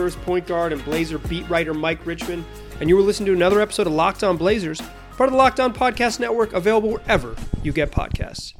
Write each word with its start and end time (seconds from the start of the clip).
first 0.00 0.22
point 0.22 0.46
guard 0.46 0.72
and 0.72 0.82
Blazer 0.86 1.18
beat 1.18 1.46
writer 1.50 1.74
Mike 1.74 2.06
Richman, 2.06 2.42
and 2.80 2.88
you 2.88 2.96
were 2.96 3.02
listening 3.02 3.26
to 3.26 3.34
another 3.34 3.60
episode 3.60 3.86
of 3.86 3.92
Locked 3.92 4.24
On 4.24 4.38
Blazers, 4.38 4.80
part 5.18 5.28
of 5.28 5.32
the 5.32 5.36
Locked 5.36 5.60
On 5.60 5.74
Podcast 5.74 6.18
Network, 6.18 6.54
available 6.54 6.88
wherever 6.88 7.36
you 7.62 7.70
get 7.70 7.90
podcasts. 7.90 8.54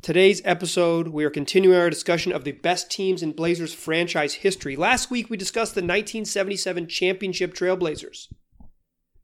Today's 0.00 0.40
episode, 0.46 1.08
we 1.08 1.26
are 1.26 1.30
continuing 1.30 1.76
our 1.76 1.90
discussion 1.90 2.32
of 2.32 2.44
the 2.44 2.52
best 2.52 2.90
teams 2.90 3.22
in 3.22 3.32
Blazers 3.32 3.74
franchise 3.74 4.32
history. 4.32 4.76
Last 4.76 5.10
week, 5.10 5.28
we 5.28 5.36
discussed 5.36 5.74
the 5.74 5.82
1977 5.82 6.86
championship 6.86 7.52
Trailblazers. 7.52 8.28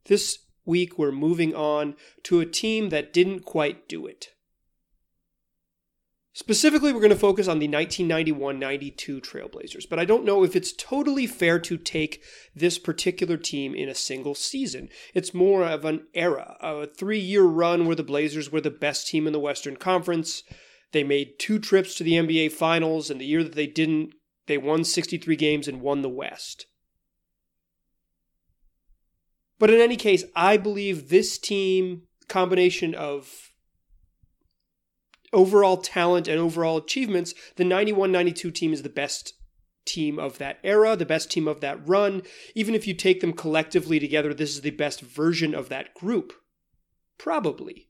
This 0.05 0.37
week, 0.65 0.99
we're 0.99 1.11
moving 1.11 1.55
on 1.55 1.95
to 2.25 2.41
a 2.41 2.45
team 2.45 2.89
that 2.89 3.11
didn't 3.11 3.39
quite 3.39 3.87
do 3.89 4.05
it. 4.05 4.34
Specifically, 6.37 6.91
we're 6.91 6.99
going 6.99 7.11
to 7.11 7.15
focus 7.15 7.47
on 7.47 7.59
the 7.59 7.67
1991 7.69 8.59
92 8.59 9.21
Trailblazers, 9.21 9.89
but 9.89 9.99
I 9.99 10.03
don't 10.03 10.25
know 10.25 10.43
if 10.43 10.53
it's 10.53 10.73
totally 10.73 11.27
fair 11.27 11.59
to 11.59 11.77
take 11.77 12.21
this 12.53 12.77
particular 12.77 13.37
team 13.37 13.73
in 13.73 13.87
a 13.87 13.95
single 13.95 14.35
season. 14.35 14.89
It's 15.13 15.33
more 15.33 15.63
of 15.63 15.85
an 15.85 16.07
era, 16.13 16.57
a 16.59 16.87
three 16.87 17.21
year 17.21 17.43
run 17.43 17.85
where 17.85 17.95
the 17.95 18.03
Blazers 18.03 18.51
were 18.51 18.59
the 18.59 18.69
best 18.69 19.07
team 19.07 19.27
in 19.27 19.31
the 19.31 19.39
Western 19.39 19.77
Conference. 19.77 20.43
They 20.91 21.05
made 21.05 21.39
two 21.39 21.57
trips 21.57 21.95
to 21.95 22.03
the 22.03 22.15
NBA 22.15 22.51
Finals, 22.51 23.09
and 23.09 23.21
the 23.21 23.25
year 23.25 23.41
that 23.41 23.55
they 23.55 23.67
didn't, 23.67 24.13
they 24.47 24.57
won 24.57 24.83
63 24.83 25.37
games 25.37 25.69
and 25.69 25.79
won 25.79 26.01
the 26.01 26.09
West. 26.09 26.65
But 29.57 29.69
in 29.69 29.79
any 29.79 29.95
case, 29.95 30.25
I 30.35 30.57
believe 30.57 31.07
this 31.07 31.37
team, 31.37 32.01
combination 32.27 32.93
of 32.93 33.44
overall 35.35 35.77
talent 35.77 36.27
and 36.27 36.39
overall 36.39 36.77
achievements, 36.77 37.33
the 37.57 37.63
91 37.63 38.11
92 38.11 38.49
team 38.51 38.73
is 38.73 38.81
the 38.81 38.89
best 38.89 39.33
team 39.85 40.17
of 40.17 40.39
that 40.39 40.57
era, 40.63 40.95
the 40.95 41.05
best 41.05 41.29
team 41.29 41.47
of 41.47 41.61
that 41.61 41.87
run. 41.87 42.23
Even 42.55 42.73
if 42.73 42.87
you 42.87 42.93
take 42.93 43.21
them 43.21 43.33
collectively 43.33 43.99
together, 43.99 44.33
this 44.33 44.55
is 44.55 44.61
the 44.61 44.71
best 44.71 45.01
version 45.01 45.53
of 45.53 45.69
that 45.69 45.93
group. 45.93 46.33
Probably. 47.17 47.89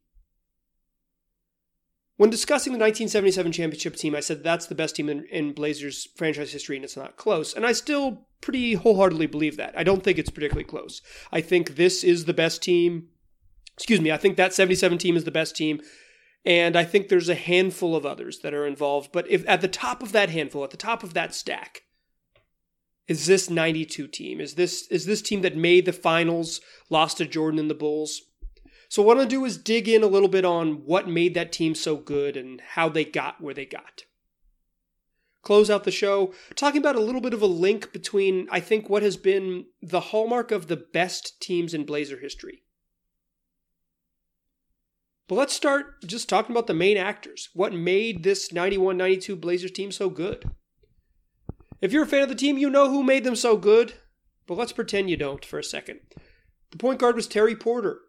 When 2.17 2.29
discussing 2.29 2.71
the 2.71 2.79
1977 2.79 3.51
championship 3.51 3.95
team, 3.95 4.16
I 4.16 4.21
said 4.21 4.43
that's 4.43 4.67
the 4.67 4.75
best 4.75 4.95
team 4.95 5.09
in, 5.09 5.25
in, 5.25 5.51
Blazers 5.51 6.07
franchise 6.16 6.53
history 6.53 6.77
and 6.77 6.85
it's 6.85 6.95
not 6.95 7.17
close. 7.17 7.53
And 7.53 7.66
I 7.66 7.73
still 7.73 8.27
pretty 8.39 8.75
wholeheartedly 8.75 9.27
believe 9.27 9.57
that. 9.57 9.77
I 9.77 9.83
don't 9.83 10.01
think 10.01 10.17
it's 10.17 10.29
particularly 10.29 10.63
close. 10.63 11.01
I 11.33 11.41
think 11.41 11.75
this 11.75 12.03
is 12.05 12.23
the 12.23 12.33
best 12.33 12.63
team. 12.63 13.09
Excuse 13.75 13.99
me, 13.99 14.13
I 14.13 14.17
think 14.17 14.38
that 14.38 14.53
77 14.53 14.97
team 14.97 15.17
is 15.17 15.25
the 15.25 15.31
best 15.31 15.57
team. 15.57 15.81
And 16.45 16.77
I 16.77 16.83
think 16.83 17.07
there's 17.07 17.29
a 17.29 17.35
handful 17.35 17.95
of 17.95 18.05
others 18.05 18.39
that 18.39 18.53
are 18.53 18.67
involved. 18.67 19.11
But 19.11 19.29
if 19.29 19.47
at 19.47 19.61
the 19.61 19.67
top 19.67 20.03
of 20.03 20.11
that 20.11 20.29
handful, 20.29 20.63
at 20.63 20.69
the 20.69 20.77
top 20.77 21.03
of 21.03 21.13
that 21.15 21.33
stack, 21.33 21.81
is 23.07 23.25
this 23.25 23.49
92 23.49 24.07
team? 24.07 24.39
Is 24.39 24.55
this 24.55 24.88
is 24.88 25.05
this 25.05 25.21
team 25.21 25.41
that 25.41 25.57
made 25.57 25.85
the 25.85 25.93
finals, 25.93 26.61
lost 26.89 27.17
to 27.17 27.25
Jordan 27.25 27.59
and 27.59 27.69
the 27.69 27.75
Bulls? 27.75 28.21
So 28.89 29.01
what 29.01 29.17
I'm 29.17 29.23
to 29.23 29.29
do 29.29 29.45
is 29.45 29.57
dig 29.57 29.89
in 29.89 30.03
a 30.03 30.07
little 30.07 30.29
bit 30.29 30.45
on 30.45 30.85
what 30.85 31.09
made 31.09 31.33
that 31.33 31.51
team 31.51 31.75
so 31.75 31.97
good 31.97 32.38
and 32.38 32.61
how 32.61 32.89
they 32.89 33.03
got 33.03 33.41
where 33.41 33.53
they 33.53 33.66
got. 33.66 34.03
Close 35.41 35.69
out 35.69 35.83
the 35.83 35.91
show 35.91 36.33
talking 36.55 36.79
about 36.79 36.95
a 36.95 37.01
little 37.01 37.21
bit 37.21 37.33
of 37.33 37.41
a 37.41 37.47
link 37.47 37.91
between, 37.91 38.47
I 38.51 38.59
think, 38.59 38.89
what 38.89 39.03
has 39.03 39.17
been 39.17 39.66
the 39.81 39.99
hallmark 39.99 40.51
of 40.51 40.67
the 40.67 40.77
best 40.77 41.39
teams 41.39 41.73
in 41.73 41.85
Blazer 41.85 42.19
history. 42.19 42.63
But 45.28 45.36
let's 45.36 45.53
start 45.53 46.03
just 46.06 46.30
talking 46.30 46.52
about 46.52 46.68
the 46.68 46.74
main 46.74 46.97
actors. 46.97 47.50
What 47.53 47.74
made 47.74 48.24
this 48.24 48.52
91 48.52 48.97
92 48.97 49.36
Blazers 49.36 49.72
team 49.72 49.91
so 49.91 50.09
good? 50.09 50.50
If 51.81 51.91
you're 51.91 52.03
a 52.03 52.08
fan 52.08 52.24
of 52.24 52.30
the 52.30 52.36
team, 52.36 52.58
you 52.58 52.69
know 52.69 52.90
who 52.90 53.03
made 53.03 53.24
them 53.24 53.36
so 53.36 53.58
good, 53.58 53.94
but 54.47 54.58
let's 54.58 54.72
pretend 54.72 55.09
you 55.09 55.18
don't 55.18 55.44
for 55.44 55.59
a 55.59 55.63
second. 55.63 56.00
The 56.72 56.78
point 56.78 57.00
guard 57.00 57.16
was 57.16 57.28
Terry 57.28 57.56
Porter. 57.56 58.00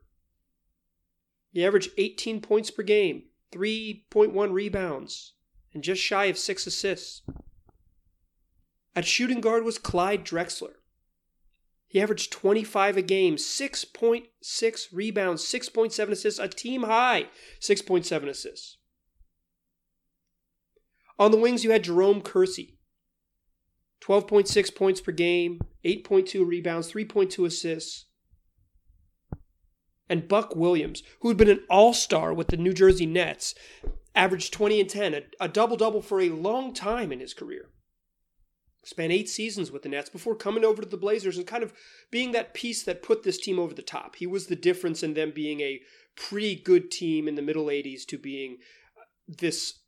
He 1.52 1.64
averaged 1.64 1.90
18 1.96 2.40
points 2.42 2.70
per 2.70 2.82
game, 2.82 3.24
3.1 3.52 4.52
rebounds, 4.52 5.34
and 5.72 5.82
just 5.82 6.02
shy 6.02 6.26
of 6.26 6.36
six 6.36 6.66
assists. 6.66 7.22
At 8.94 9.06
shooting 9.06 9.40
guard 9.40 9.64
was 9.64 9.78
Clyde 9.78 10.24
Drexler. 10.24 10.74
He 11.96 12.02
averaged 12.02 12.30
25 12.30 12.98
a 12.98 13.00
game, 13.00 13.36
6.6 13.36 14.86
rebounds, 14.92 15.42
6.7 15.42 16.08
assists, 16.10 16.38
a 16.38 16.46
team 16.46 16.82
high 16.82 17.28
6.7 17.58 18.28
assists. 18.28 18.76
On 21.18 21.30
the 21.30 21.38
wings, 21.38 21.64
you 21.64 21.70
had 21.70 21.84
Jerome 21.84 22.20
Kersey. 22.20 22.76
12.6 24.02 24.76
points 24.76 25.00
per 25.00 25.10
game, 25.10 25.58
8.2 25.86 26.46
rebounds, 26.46 26.92
3.2 26.92 27.46
assists 27.46 28.04
and 30.06 30.28
Buck 30.28 30.54
Williams, 30.54 31.02
who 31.22 31.28
had 31.28 31.38
been 31.38 31.48
an 31.48 31.64
all 31.70 31.94
star 31.94 32.34
with 32.34 32.48
the 32.48 32.58
New 32.58 32.74
Jersey 32.74 33.06
Nets, 33.06 33.54
averaged 34.14 34.52
20 34.52 34.82
and 34.82 34.90
10, 34.90 35.14
a, 35.14 35.22
a 35.40 35.48
double 35.48 35.78
double 35.78 36.02
for 36.02 36.20
a 36.20 36.28
long 36.28 36.74
time 36.74 37.10
in 37.10 37.20
his 37.20 37.32
career. 37.32 37.70
Spent 38.86 39.12
eight 39.12 39.28
seasons 39.28 39.72
with 39.72 39.82
the 39.82 39.88
Nets 39.88 40.08
before 40.08 40.36
coming 40.36 40.64
over 40.64 40.80
to 40.80 40.88
the 40.88 40.96
Blazers 40.96 41.36
and 41.36 41.44
kind 41.44 41.64
of 41.64 41.72
being 42.12 42.30
that 42.30 42.54
piece 42.54 42.84
that 42.84 43.02
put 43.02 43.24
this 43.24 43.36
team 43.36 43.58
over 43.58 43.74
the 43.74 43.82
top. 43.82 44.14
He 44.14 44.28
was 44.28 44.46
the 44.46 44.54
difference 44.54 45.02
in 45.02 45.14
them 45.14 45.32
being 45.34 45.60
a 45.60 45.80
pretty 46.14 46.54
good 46.54 46.92
team 46.92 47.26
in 47.26 47.34
the 47.34 47.42
middle 47.42 47.66
80s 47.66 48.06
to 48.06 48.16
being 48.16 48.58
this 49.26 49.80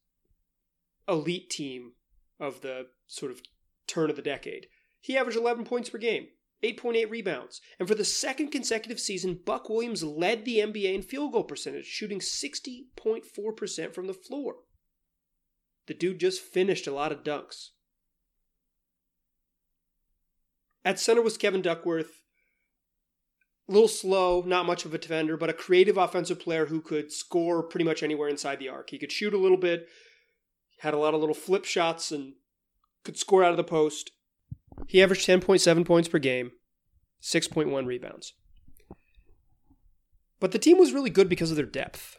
elite 1.06 1.48
team 1.48 1.92
of 2.40 2.60
the 2.62 2.88
sort 3.06 3.30
of 3.30 3.40
turn 3.86 4.10
of 4.10 4.16
the 4.16 4.22
decade. 4.22 4.66
He 5.00 5.16
averaged 5.16 5.38
11 5.38 5.64
points 5.64 5.90
per 5.90 5.98
game, 5.98 6.26
8.8 6.64 7.08
rebounds. 7.08 7.60
And 7.78 7.86
for 7.86 7.94
the 7.94 8.04
second 8.04 8.48
consecutive 8.48 8.98
season, 8.98 9.38
Buck 9.46 9.68
Williams 9.68 10.02
led 10.02 10.44
the 10.44 10.58
NBA 10.58 10.92
in 10.92 11.02
field 11.02 11.34
goal 11.34 11.44
percentage, 11.44 11.86
shooting 11.86 12.18
60.4% 12.18 13.94
from 13.94 14.08
the 14.08 14.12
floor. 14.12 14.56
The 15.86 15.94
dude 15.94 16.18
just 16.18 16.40
finished 16.40 16.88
a 16.88 16.92
lot 16.92 17.12
of 17.12 17.22
dunks. 17.22 17.68
At 20.88 20.98
center 20.98 21.20
was 21.20 21.36
Kevin 21.36 21.60
Duckworth. 21.60 22.22
A 23.68 23.72
little 23.72 23.88
slow, 23.88 24.42
not 24.46 24.64
much 24.64 24.86
of 24.86 24.94
a 24.94 24.98
defender, 24.98 25.36
but 25.36 25.50
a 25.50 25.52
creative 25.52 25.98
offensive 25.98 26.40
player 26.40 26.64
who 26.64 26.80
could 26.80 27.12
score 27.12 27.62
pretty 27.62 27.84
much 27.84 28.02
anywhere 28.02 28.30
inside 28.30 28.58
the 28.58 28.70
arc. 28.70 28.88
He 28.88 28.98
could 28.98 29.12
shoot 29.12 29.34
a 29.34 29.38
little 29.38 29.58
bit, 29.58 29.86
had 30.78 30.94
a 30.94 30.96
lot 30.96 31.12
of 31.12 31.20
little 31.20 31.34
flip 31.34 31.66
shots, 31.66 32.10
and 32.10 32.36
could 33.04 33.18
score 33.18 33.44
out 33.44 33.50
of 33.50 33.58
the 33.58 33.64
post. 33.64 34.12
He 34.86 35.02
averaged 35.02 35.28
10.7 35.28 35.84
points 35.84 36.08
per 36.08 36.18
game, 36.18 36.52
6.1 37.22 37.84
rebounds. 37.84 38.32
But 40.40 40.52
the 40.52 40.58
team 40.58 40.78
was 40.78 40.94
really 40.94 41.10
good 41.10 41.28
because 41.28 41.50
of 41.50 41.58
their 41.58 41.66
depth. 41.66 42.16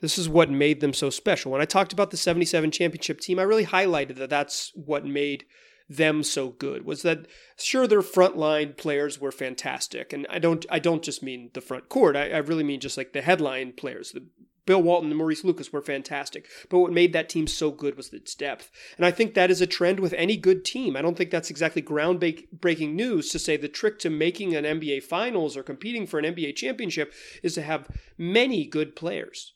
This 0.00 0.18
is 0.18 0.28
what 0.28 0.50
made 0.50 0.80
them 0.80 0.92
so 0.92 1.08
special. 1.08 1.52
When 1.52 1.60
I 1.60 1.66
talked 1.66 1.92
about 1.92 2.10
the 2.10 2.16
77 2.16 2.72
championship 2.72 3.20
team, 3.20 3.38
I 3.38 3.42
really 3.42 3.66
highlighted 3.66 4.16
that 4.16 4.30
that's 4.30 4.72
what 4.74 5.06
made 5.06 5.44
them 5.90 6.22
so 6.22 6.50
good 6.50 6.84
was 6.84 7.02
that 7.02 7.26
sure 7.58 7.86
their 7.88 8.00
frontline 8.00 8.76
players 8.76 9.20
were 9.20 9.32
fantastic 9.32 10.12
and 10.12 10.24
i 10.30 10.38
don't 10.38 10.64
i 10.70 10.78
don't 10.78 11.02
just 11.02 11.20
mean 11.20 11.50
the 11.52 11.60
front 11.60 11.88
court 11.88 12.14
I, 12.14 12.30
I 12.30 12.38
really 12.38 12.62
mean 12.62 12.78
just 12.78 12.96
like 12.96 13.12
the 13.12 13.22
headline 13.22 13.72
players 13.72 14.12
the 14.12 14.24
Bill 14.66 14.82
Walton 14.82 15.10
and 15.10 15.18
Maurice 15.18 15.42
Lucas 15.42 15.72
were 15.72 15.82
fantastic. 15.82 16.46
But 16.68 16.78
what 16.78 16.92
made 16.92 17.12
that 17.12 17.28
team 17.28 17.48
so 17.48 17.72
good 17.72 17.96
was 17.96 18.12
its 18.12 18.36
depth. 18.36 18.70
And 18.96 19.04
I 19.04 19.10
think 19.10 19.34
that 19.34 19.50
is 19.50 19.60
a 19.60 19.66
trend 19.66 19.98
with 19.98 20.12
any 20.12 20.36
good 20.36 20.64
team. 20.64 20.96
I 20.96 21.02
don't 21.02 21.16
think 21.16 21.32
that's 21.32 21.50
exactly 21.50 21.82
groundbreaking 21.82 22.94
news 22.94 23.30
to 23.30 23.40
say 23.40 23.56
the 23.56 23.66
trick 23.66 23.98
to 23.98 24.10
making 24.10 24.54
an 24.54 24.64
NBA 24.64 25.02
Finals 25.02 25.56
or 25.56 25.64
competing 25.64 26.06
for 26.06 26.20
an 26.20 26.24
NBA 26.24 26.54
championship 26.54 27.12
is 27.42 27.54
to 27.54 27.62
have 27.62 27.88
many 28.16 28.64
good 28.64 28.94
players. 28.94 29.54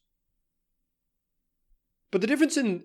But 2.10 2.20
the 2.20 2.26
difference 2.26 2.56
in 2.56 2.84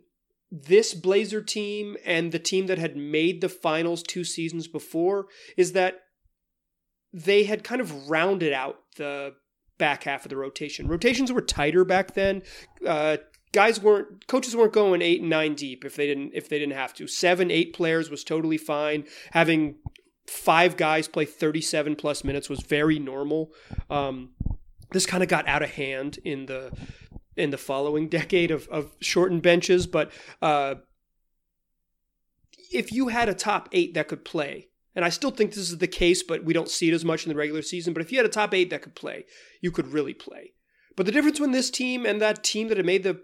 this 0.51 0.93
Blazer 0.93 1.41
team 1.41 1.95
and 2.05 2.31
the 2.31 2.39
team 2.39 2.67
that 2.67 2.77
had 2.77 2.97
made 2.97 3.41
the 3.41 3.49
finals 3.49 4.01
two 4.01 4.23
seasons 4.23 4.67
before 4.67 5.27
is 5.55 5.73
that 5.73 6.01
they 7.13 7.43
had 7.43 7.63
kind 7.63 7.81
of 7.81 8.09
rounded 8.09 8.53
out 8.53 8.77
the 8.97 9.33
back 9.77 10.03
half 10.03 10.25
of 10.25 10.29
the 10.29 10.37
rotation. 10.37 10.87
Rotations 10.87 11.31
were 11.31 11.41
tighter 11.41 11.85
back 11.85 12.13
then. 12.13 12.41
Uh, 12.85 13.17
guys 13.51 13.81
weren't 13.81 14.27
coaches 14.27 14.55
weren't 14.55 14.73
going 14.73 15.01
eight 15.01 15.21
and 15.21 15.29
nine 15.29 15.55
deep 15.55 15.83
if 15.85 15.95
they 15.95 16.05
didn't 16.05 16.31
if 16.33 16.49
they 16.49 16.59
didn't 16.59 16.75
have 16.75 16.93
to. 16.95 17.07
Seven, 17.07 17.49
eight 17.51 17.73
players 17.73 18.09
was 18.09 18.23
totally 18.23 18.57
fine. 18.57 19.05
Having 19.31 19.75
five 20.27 20.77
guys 20.77 21.07
play 21.07 21.25
37 21.25 21.95
plus 21.95 22.23
minutes 22.23 22.49
was 22.49 22.61
very 22.61 22.99
normal. 22.99 23.51
Um, 23.89 24.31
this 24.91 25.05
kind 25.05 25.23
of 25.23 25.29
got 25.29 25.47
out 25.47 25.63
of 25.63 25.71
hand 25.71 26.19
in 26.23 26.45
the 26.45 26.71
in 27.39 27.51
the 27.51 27.57
following 27.57 28.07
decade 28.07 28.51
of, 28.51 28.67
of 28.69 28.95
shortened 28.99 29.41
benches, 29.41 29.87
but 29.87 30.11
uh, 30.41 30.75
if 32.71 32.91
you 32.91 33.07
had 33.07 33.29
a 33.29 33.33
top 33.33 33.69
eight 33.71 33.93
that 33.93 34.07
could 34.07 34.23
play, 34.23 34.67
and 34.95 35.05
I 35.05 35.09
still 35.09 35.31
think 35.31 35.51
this 35.51 35.71
is 35.71 35.77
the 35.77 35.87
case, 35.87 36.23
but 36.23 36.43
we 36.43 36.53
don't 36.53 36.69
see 36.69 36.89
it 36.89 36.93
as 36.93 37.05
much 37.05 37.25
in 37.25 37.29
the 37.29 37.35
regular 37.35 37.61
season. 37.61 37.93
But 37.93 38.01
if 38.01 38.11
you 38.11 38.17
had 38.17 38.25
a 38.25 38.29
top 38.29 38.53
eight 38.53 38.69
that 38.69 38.81
could 38.81 38.95
play, 38.95 39.25
you 39.61 39.71
could 39.71 39.87
really 39.87 40.13
play. 40.13 40.53
But 40.95 41.05
the 41.05 41.11
difference 41.11 41.39
between 41.39 41.53
this 41.53 41.69
team 41.69 42.05
and 42.05 42.21
that 42.21 42.43
team 42.43 42.67
that 42.67 42.77
had 42.77 42.85
made 42.85 43.03
the 43.03 43.21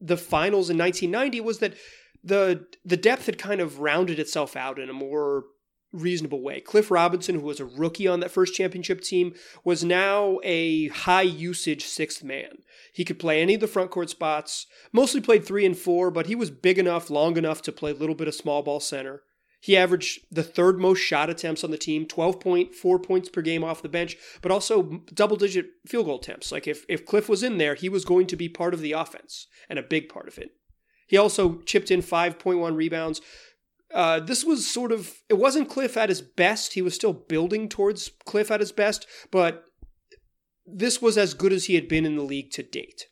the 0.00 0.16
finals 0.18 0.68
in 0.68 0.76
1990 0.76 1.40
was 1.40 1.60
that 1.60 1.74
the 2.22 2.66
the 2.84 2.96
depth 2.96 3.26
had 3.26 3.38
kind 3.38 3.60
of 3.60 3.80
rounded 3.80 4.18
itself 4.18 4.56
out 4.56 4.78
in 4.78 4.90
a 4.90 4.92
more 4.92 5.44
reasonable 5.94 6.42
way. 6.42 6.60
Cliff 6.60 6.90
Robinson, 6.90 7.36
who 7.36 7.46
was 7.46 7.60
a 7.60 7.64
rookie 7.64 8.08
on 8.08 8.20
that 8.20 8.30
first 8.30 8.54
championship 8.54 9.00
team, 9.00 9.34
was 9.62 9.84
now 9.84 10.38
a 10.42 10.88
high 10.88 11.22
usage 11.22 11.84
sixth 11.84 12.22
man. 12.22 12.58
He 12.92 13.04
could 13.04 13.18
play 13.18 13.40
any 13.40 13.54
of 13.54 13.60
the 13.60 13.66
front 13.66 13.90
court 13.90 14.10
spots, 14.10 14.66
mostly 14.92 15.20
played 15.20 15.44
three 15.44 15.64
and 15.64 15.76
four, 15.76 16.10
but 16.10 16.26
he 16.26 16.34
was 16.34 16.50
big 16.50 16.78
enough, 16.78 17.10
long 17.10 17.36
enough 17.36 17.62
to 17.62 17.72
play 17.72 17.92
a 17.92 17.94
little 17.94 18.14
bit 18.14 18.28
of 18.28 18.34
small 18.34 18.62
ball 18.62 18.80
center. 18.80 19.22
He 19.60 19.78
averaged 19.78 20.26
the 20.30 20.42
third 20.42 20.78
most 20.78 20.98
shot 20.98 21.30
attempts 21.30 21.64
on 21.64 21.70
the 21.70 21.78
team, 21.78 22.04
12.4 22.04 23.02
points 23.02 23.30
per 23.30 23.40
game 23.40 23.64
off 23.64 23.80
the 23.80 23.88
bench, 23.88 24.14
but 24.42 24.52
also 24.52 25.00
double 25.14 25.36
digit 25.36 25.66
field 25.86 26.04
goal 26.04 26.18
attempts. 26.18 26.52
Like 26.52 26.68
if, 26.68 26.84
if 26.86 27.06
Cliff 27.06 27.30
was 27.30 27.42
in 27.42 27.56
there, 27.56 27.74
he 27.74 27.88
was 27.88 28.04
going 28.04 28.26
to 28.26 28.36
be 28.36 28.46
part 28.46 28.74
of 28.74 28.80
the 28.80 28.92
offense 28.92 29.46
and 29.70 29.78
a 29.78 29.82
big 29.82 30.10
part 30.10 30.28
of 30.28 30.36
it. 30.36 30.50
He 31.06 31.16
also 31.16 31.60
chipped 31.62 31.90
in 31.90 32.02
5.1 32.02 32.76
rebounds. 32.76 33.22
Uh, 33.94 34.18
this 34.20 34.44
was 34.44 34.66
sort 34.66 34.90
of, 34.92 35.22
it 35.28 35.34
wasn't 35.34 35.70
Cliff 35.70 35.96
at 35.96 36.08
his 36.08 36.20
best. 36.20 36.74
He 36.74 36.82
was 36.82 36.94
still 36.94 37.12
building 37.12 37.68
towards 37.68 38.10
Cliff 38.26 38.50
at 38.50 38.60
his 38.60 38.72
best, 38.72 39.06
but 39.30 39.64
this 40.66 41.00
was 41.00 41.16
as 41.16 41.32
good 41.32 41.52
as 41.52 41.66
he 41.66 41.76
had 41.76 41.88
been 41.88 42.04
in 42.04 42.16
the 42.16 42.22
league 42.22 42.50
to 42.52 42.62
date. 42.62 43.06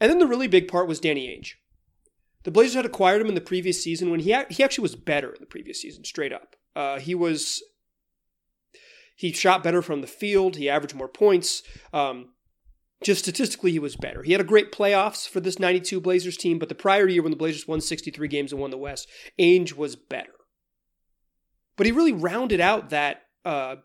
And 0.00 0.10
then 0.10 0.18
the 0.18 0.26
really 0.26 0.48
big 0.48 0.68
part 0.68 0.88
was 0.88 1.00
Danny 1.00 1.28
Ainge. 1.28 1.52
The 2.44 2.50
Blazers 2.50 2.74
had 2.74 2.86
acquired 2.86 3.20
him 3.20 3.28
in 3.28 3.34
the 3.34 3.40
previous 3.40 3.82
season 3.82 4.10
when 4.10 4.20
he 4.20 4.34
he 4.48 4.62
actually 4.62 4.82
was 4.82 4.94
better 4.94 5.32
in 5.32 5.40
the 5.40 5.46
previous 5.46 5.82
season, 5.82 6.04
straight 6.04 6.32
up. 6.32 6.56
Uh, 6.74 6.98
he 6.98 7.14
was 7.14 7.62
he 9.16 9.32
shot 9.32 9.64
better 9.64 9.82
from 9.82 10.00
the 10.00 10.06
field. 10.06 10.56
He 10.56 10.68
averaged 10.68 10.94
more 10.94 11.08
points. 11.08 11.62
Um, 11.92 12.30
just 13.02 13.22
statistically, 13.22 13.70
he 13.70 13.78
was 13.78 13.96
better. 13.96 14.22
He 14.22 14.32
had 14.32 14.40
a 14.40 14.44
great 14.44 14.72
playoffs 14.72 15.28
for 15.28 15.40
this 15.40 15.58
92 15.58 16.00
Blazers 16.00 16.36
team, 16.36 16.58
but 16.58 16.68
the 16.68 16.74
prior 16.74 17.06
year 17.06 17.22
when 17.22 17.30
the 17.30 17.36
Blazers 17.36 17.68
won 17.68 17.80
63 17.80 18.26
games 18.28 18.52
and 18.52 18.60
won 18.60 18.70
the 18.70 18.76
West, 18.76 19.08
Ainge 19.38 19.74
was 19.74 19.94
better. 19.94 20.32
But 21.76 21.86
he 21.86 21.92
really 21.92 22.12
rounded 22.12 22.60
out 22.60 22.90
that 22.90 23.22
uh, 23.44 23.76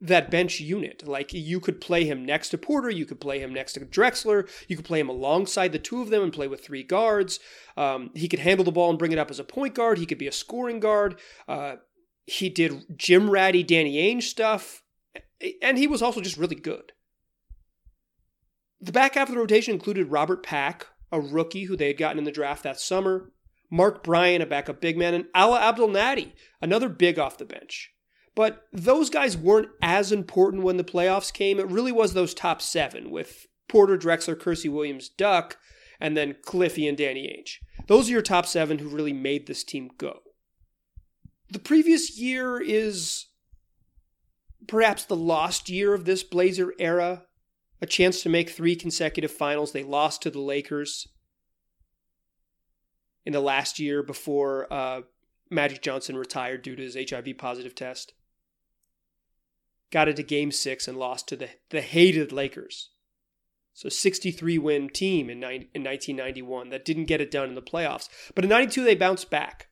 that 0.00 0.30
bench 0.30 0.60
unit. 0.60 1.06
Like 1.06 1.32
you 1.34 1.60
could 1.60 1.80
play 1.80 2.04
him 2.04 2.24
next 2.24 2.50
to 2.50 2.58
Porter, 2.58 2.90
you 2.90 3.04
could 3.04 3.20
play 3.20 3.38
him 3.38 3.52
next 3.52 3.74
to 3.74 3.80
Drexler, 3.80 4.48
you 4.66 4.76
could 4.76 4.84
play 4.86 5.00
him 5.00 5.10
alongside 5.10 5.72
the 5.72 5.78
two 5.78 6.00
of 6.00 6.08
them 6.08 6.22
and 6.22 6.32
play 6.32 6.48
with 6.48 6.64
three 6.64 6.82
guards. 6.82 7.38
Um, 7.76 8.10
he 8.14 8.28
could 8.28 8.40
handle 8.40 8.64
the 8.64 8.72
ball 8.72 8.88
and 8.88 8.98
bring 8.98 9.12
it 9.12 9.18
up 9.18 9.30
as 9.30 9.38
a 9.38 9.44
point 9.44 9.74
guard. 9.74 9.98
He 9.98 10.06
could 10.06 10.18
be 10.18 10.26
a 10.26 10.32
scoring 10.32 10.80
guard. 10.80 11.18
Uh, 11.46 11.76
he 12.26 12.48
did 12.48 12.98
gym 12.98 13.30
ratty, 13.30 13.62
Danny 13.62 13.96
Ainge 13.96 14.24
stuff, 14.24 14.82
and 15.62 15.78
he 15.78 15.86
was 15.86 16.02
also 16.02 16.20
just 16.20 16.38
really 16.38 16.56
good. 16.56 16.92
The 18.80 18.92
back 18.92 19.14
half 19.14 19.28
of 19.28 19.34
the 19.34 19.40
rotation 19.40 19.74
included 19.74 20.10
Robert 20.10 20.42
Pack, 20.42 20.86
a 21.10 21.20
rookie 21.20 21.64
who 21.64 21.76
they 21.76 21.88
had 21.88 21.98
gotten 21.98 22.18
in 22.18 22.24
the 22.24 22.32
draft 22.32 22.62
that 22.62 22.78
summer, 22.78 23.32
Mark 23.70 24.02
Bryant, 24.04 24.42
a 24.42 24.46
backup 24.46 24.80
big 24.80 24.96
man, 24.96 25.14
and 25.14 25.24
Alaa 25.34 25.60
Abdelnaby, 25.60 26.34
another 26.60 26.88
big 26.88 27.18
off 27.18 27.38
the 27.38 27.44
bench. 27.44 27.92
But 28.34 28.66
those 28.72 29.08
guys 29.08 29.36
weren't 29.36 29.70
as 29.80 30.12
important 30.12 30.62
when 30.62 30.76
the 30.76 30.84
playoffs 30.84 31.32
came. 31.32 31.58
It 31.58 31.68
really 31.68 31.92
was 31.92 32.12
those 32.12 32.34
top 32.34 32.60
seven 32.60 33.10
with 33.10 33.46
Porter, 33.68 33.96
Drexler, 33.96 34.38
Kersey 34.38 34.68
Williams, 34.68 35.08
Duck, 35.08 35.56
and 35.98 36.16
then 36.16 36.36
Cliffy 36.42 36.86
and 36.86 36.98
Danny 36.98 37.26
Ainge. 37.26 37.86
Those 37.86 38.08
are 38.08 38.12
your 38.12 38.22
top 38.22 38.46
seven 38.46 38.78
who 38.78 38.88
really 38.88 39.14
made 39.14 39.46
this 39.46 39.64
team 39.64 39.90
go. 39.96 40.20
The 41.50 41.58
previous 41.58 42.18
year 42.18 42.60
is 42.60 43.26
perhaps 44.66 45.04
the 45.04 45.16
lost 45.16 45.68
year 45.68 45.94
of 45.94 46.04
this 46.04 46.22
Blazer 46.22 46.74
era. 46.78 47.25
A 47.80 47.86
chance 47.86 48.22
to 48.22 48.28
make 48.28 48.50
three 48.50 48.74
consecutive 48.74 49.30
finals. 49.30 49.72
They 49.72 49.82
lost 49.82 50.22
to 50.22 50.30
the 50.30 50.40
Lakers 50.40 51.08
in 53.24 53.32
the 53.32 53.40
last 53.40 53.78
year 53.78 54.02
before 54.02 54.72
uh, 54.72 55.02
Magic 55.50 55.82
Johnson 55.82 56.16
retired 56.16 56.62
due 56.62 56.76
to 56.76 56.82
his 56.82 56.96
HIV 57.10 57.36
positive 57.38 57.74
test 57.74 58.14
got 59.90 60.08
into 60.08 60.22
game 60.22 60.52
six 60.52 60.88
and 60.88 60.98
lost 60.98 61.28
to 61.28 61.36
the, 61.36 61.48
the 61.70 61.80
hated 61.80 62.32
Lakers. 62.32 62.90
So 63.72 63.88
63 63.88 64.58
win 64.58 64.88
team 64.88 65.28
in, 65.28 65.42
in 65.42 65.84
1991 65.84 66.70
that 66.70 66.84
didn't 66.84 67.04
get 67.04 67.20
it 67.20 67.30
done 67.30 67.48
in 67.48 67.54
the 67.54 67.62
playoffs. 67.62 68.08
But 68.34 68.44
in 68.44 68.50
92, 68.50 68.84
they 68.84 68.94
bounced 68.94 69.30
back. 69.30 69.68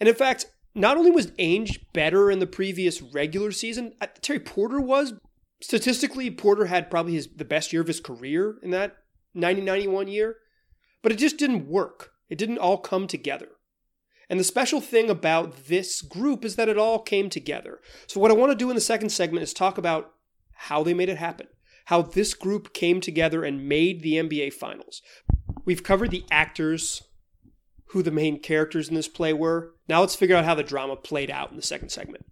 And 0.00 0.08
in 0.08 0.14
fact, 0.14 0.46
not 0.74 0.96
only 0.96 1.10
was 1.10 1.30
Ainge 1.32 1.78
better 1.92 2.30
in 2.30 2.40
the 2.40 2.46
previous 2.46 3.00
regular 3.00 3.52
season, 3.52 3.94
uh, 4.00 4.06
Terry 4.20 4.40
Porter 4.40 4.80
was. 4.80 5.14
Statistically, 5.60 6.30
Porter 6.30 6.66
had 6.66 6.90
probably 6.90 7.14
his 7.14 7.28
the 7.34 7.44
best 7.44 7.72
year 7.72 7.82
of 7.82 7.88
his 7.88 8.00
career 8.00 8.56
in 8.62 8.70
that 8.70 8.98
1991 9.32 10.08
year, 10.08 10.36
but 11.02 11.12
it 11.12 11.18
just 11.18 11.36
didn't 11.36 11.68
work. 11.68 12.12
It 12.28 12.38
didn't 12.38 12.58
all 12.58 12.78
come 12.78 13.06
together. 13.06 13.48
And 14.30 14.38
the 14.38 14.44
special 14.44 14.80
thing 14.80 15.08
about 15.08 15.66
this 15.66 16.02
group 16.02 16.44
is 16.44 16.56
that 16.56 16.68
it 16.68 16.76
all 16.76 16.98
came 16.98 17.30
together. 17.30 17.80
So, 18.06 18.20
what 18.20 18.30
I 18.30 18.34
want 18.34 18.52
to 18.52 18.56
do 18.56 18.68
in 18.68 18.74
the 18.74 18.80
second 18.80 19.10
segment 19.10 19.42
is 19.42 19.54
talk 19.54 19.78
about 19.78 20.12
how 20.52 20.82
they 20.82 20.94
made 20.94 21.08
it 21.08 21.18
happen, 21.18 21.46
how 21.86 22.02
this 22.02 22.34
group 22.34 22.74
came 22.74 23.00
together 23.00 23.42
and 23.42 23.68
made 23.68 24.02
the 24.02 24.14
NBA 24.14 24.52
Finals. 24.52 25.02
We've 25.64 25.82
covered 25.82 26.10
the 26.10 26.24
actors, 26.30 27.02
who 27.88 28.02
the 28.02 28.10
main 28.10 28.40
characters 28.40 28.88
in 28.88 28.94
this 28.94 29.08
play 29.08 29.32
were. 29.32 29.74
Now, 29.88 30.00
let's 30.00 30.14
figure 30.14 30.36
out 30.36 30.44
how 30.44 30.54
the 30.54 30.62
drama 30.62 30.96
played 30.96 31.30
out 31.30 31.50
in 31.50 31.56
the 31.56 31.62
second 31.62 31.88
segment. 31.88 32.26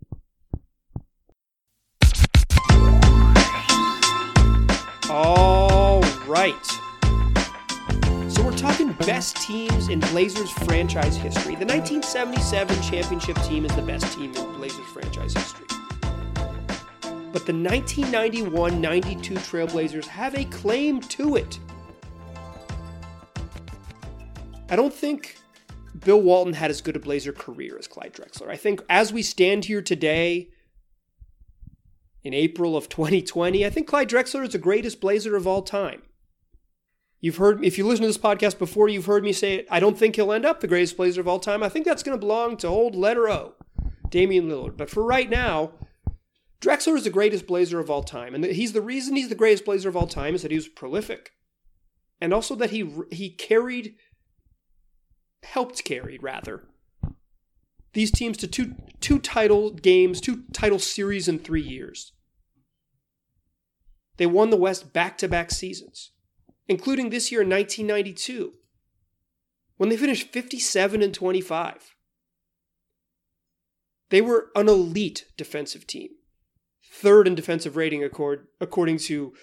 All 5.19 6.03
right 6.27 6.67
So 8.29 8.43
we're 8.45 8.55
talking 8.55 8.93
best 8.93 9.37
teams 9.39 9.89
in 9.89 9.99
Blazers 9.99 10.51
franchise 10.51 11.17
history. 11.17 11.55
The 11.55 11.65
1977 11.65 12.83
championship 12.83 13.41
team 13.45 13.65
is 13.65 13.75
the 13.75 13.81
best 13.81 14.13
team 14.13 14.35
in 14.35 14.53
Blazers 14.57 14.85
franchise 14.89 15.33
history. 15.33 15.69
But 17.33 17.47
the 17.47 17.55
1991 17.55 18.79
92 18.79 19.35
Trailblazers 19.37 20.05
have 20.05 20.35
a 20.35 20.45
claim 20.45 21.01
to 21.01 21.37
it. 21.37 21.61
I 24.69 24.77
don't 24.77 24.93
think 24.93 25.39
Bill 26.05 26.21
Walton 26.21 26.53
had 26.53 26.71
as 26.71 26.83
good 26.83 26.95
a 26.95 26.99
Blazer 26.99 27.33
career 27.33 27.79
as 27.79 27.87
Clyde 27.87 28.13
Drexler. 28.13 28.51
I 28.51 28.57
think 28.57 28.83
as 28.91 29.15
we 29.15 29.23
stand 29.23 29.65
here 29.65 29.81
today, 29.81 30.51
in 32.27 32.35
April 32.35 32.77
of 32.77 32.89
2020, 32.89 33.65
I 33.65 33.71
think 33.71 33.87
Clyde 33.87 34.11
Drexler 34.11 34.45
is 34.45 34.51
the 34.51 34.59
greatest 34.59 35.01
Blazer 35.01 35.37
of 35.37 35.47
all 35.47 35.63
time. 35.63 36.03
You've 37.21 37.37
heard, 37.37 37.65
if 37.65 37.79
you 37.79 37.87
listen 37.87 38.03
to 38.03 38.09
this 38.09 38.19
podcast 38.19 38.59
before, 38.59 38.89
you've 38.89 39.07
heard 39.07 39.23
me 39.23 39.33
say, 39.33 39.55
it. 39.55 39.69
I 39.71 39.79
don't 39.79 39.97
think 39.97 40.17
he'll 40.17 40.33
end 40.33 40.45
up 40.45 40.59
the 40.59 40.67
greatest 40.67 40.97
Blazer 40.97 41.21
of 41.21 41.29
all 41.29 41.39
time. 41.39 41.63
I 41.63 41.69
think 41.69 41.87
that's 41.87 42.03
going 42.03 42.19
to 42.19 42.21
belong 42.21 42.57
to 42.59 42.67
old 42.67 42.97
letter 42.97 43.29
O, 43.31 43.55
Damian 44.11 44.49
Lillard. 44.49 44.77
But 44.77 44.91
for 44.91 45.05
right 45.05 45.31
now, 45.31 45.75
Drexler 46.61 46.97
is 46.97 47.05
the 47.05 47.11
greatest 47.11 47.47
Blazer 47.47 47.79
of 47.79 47.91
all 47.91 48.03
time. 48.03 48.35
And 48.35 48.45
he's 48.45 48.73
the 48.73 48.83
reason 48.83 49.15
he's 49.15 49.29
the 49.29 49.37
greatest 49.37 49.65
Blazer 49.65 49.89
of 49.89 49.97
all 49.97 50.09
time 50.09 50.35
is 50.35 50.43
that 50.43 50.51
he 50.51 50.57
was 50.57 50.69
prolific. 50.69 51.31
And 52.21 52.35
also 52.35 52.57
that 52.57 52.71
he 52.71 52.93
he 53.13 53.31
carried, 53.31 53.95
helped 55.45 55.85
carry, 55.85 56.19
rather, 56.19 56.65
these 57.93 58.11
teams 58.11 58.37
to 58.39 58.49
two, 58.49 58.75
two 59.01 59.21
title 59.21 59.71
games, 59.71 60.21
two 60.21 60.43
title 60.53 60.81
series 60.81 61.29
in 61.29 61.39
three 61.39 61.63
years. 61.63 62.13
They 64.17 64.27
won 64.27 64.51
the 64.51 64.57
West 64.57 64.93
back 64.93 65.19
to 65.19 65.29
back 65.29 65.51
seasons 65.51 66.11
including 66.69 67.11
this 67.11 67.31
year 67.31 67.43
in 67.43 67.51
1992, 67.51 68.53
when 69.77 69.89
they 69.89 69.97
finished 69.97 70.33
57 70.33 71.03
and 71.03 71.15
25. 71.15 71.95
They 74.11 74.21
were 74.21 74.51
an 74.55 74.69
elite 74.69 75.27
defensive 75.37 75.87
team, 75.87 76.11
third 76.93 77.27
in 77.27 77.35
defensive 77.35 77.77
rating 77.77 78.05
accord, 78.05 78.47
according 78.61 78.99
to 78.99 79.35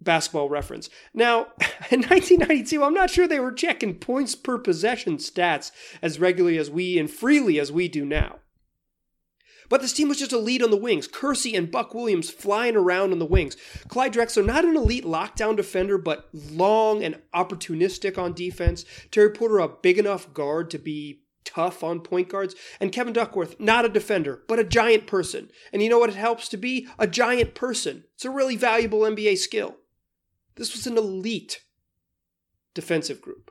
basketball 0.00 0.48
reference. 0.48 0.88
Now, 1.14 1.40
in 1.90 2.02
1992, 2.02 2.82
I'm 2.82 2.94
not 2.94 3.10
sure 3.10 3.26
they 3.26 3.40
were 3.40 3.52
checking 3.52 3.94
points 3.94 4.34
per 4.34 4.58
possession 4.58 5.18
stats 5.18 5.70
as 6.02 6.20
regularly 6.20 6.58
as 6.58 6.70
we 6.70 6.98
and 6.98 7.10
freely 7.10 7.58
as 7.58 7.72
we 7.72 7.88
do 7.88 8.04
now. 8.04 8.38
But 9.68 9.82
this 9.82 9.92
team 9.92 10.08
was 10.08 10.18
just 10.18 10.32
elite 10.32 10.62
on 10.62 10.70
the 10.70 10.76
wings. 10.76 11.06
Kersey 11.06 11.54
and 11.54 11.70
Buck 11.70 11.94
Williams 11.94 12.30
flying 12.30 12.76
around 12.76 13.12
on 13.12 13.18
the 13.18 13.26
wings. 13.26 13.56
Clyde 13.88 14.14
Drexler, 14.14 14.44
not 14.44 14.64
an 14.64 14.76
elite 14.76 15.04
lockdown 15.04 15.56
defender, 15.56 15.98
but 15.98 16.28
long 16.32 17.04
and 17.04 17.20
opportunistic 17.34 18.16
on 18.16 18.32
defense. 18.32 18.84
Terry 19.10 19.30
Porter, 19.30 19.58
a 19.58 19.68
big 19.68 19.98
enough 19.98 20.32
guard 20.32 20.70
to 20.70 20.78
be 20.78 21.22
tough 21.44 21.82
on 21.82 22.00
point 22.00 22.28
guards. 22.28 22.54
And 22.80 22.92
Kevin 22.92 23.12
Duckworth, 23.12 23.58
not 23.58 23.84
a 23.84 23.88
defender, 23.88 24.42
but 24.48 24.58
a 24.58 24.64
giant 24.64 25.06
person. 25.06 25.50
And 25.72 25.82
you 25.82 25.88
know 25.88 25.98
what 25.98 26.10
it 26.10 26.16
helps 26.16 26.48
to 26.50 26.56
be? 26.56 26.88
A 26.98 27.06
giant 27.06 27.54
person. 27.54 28.04
It's 28.14 28.24
a 28.24 28.30
really 28.30 28.56
valuable 28.56 29.00
NBA 29.00 29.38
skill. 29.38 29.76
This 30.56 30.74
was 30.74 30.86
an 30.86 30.98
elite 30.98 31.62
defensive 32.74 33.20
group. 33.20 33.50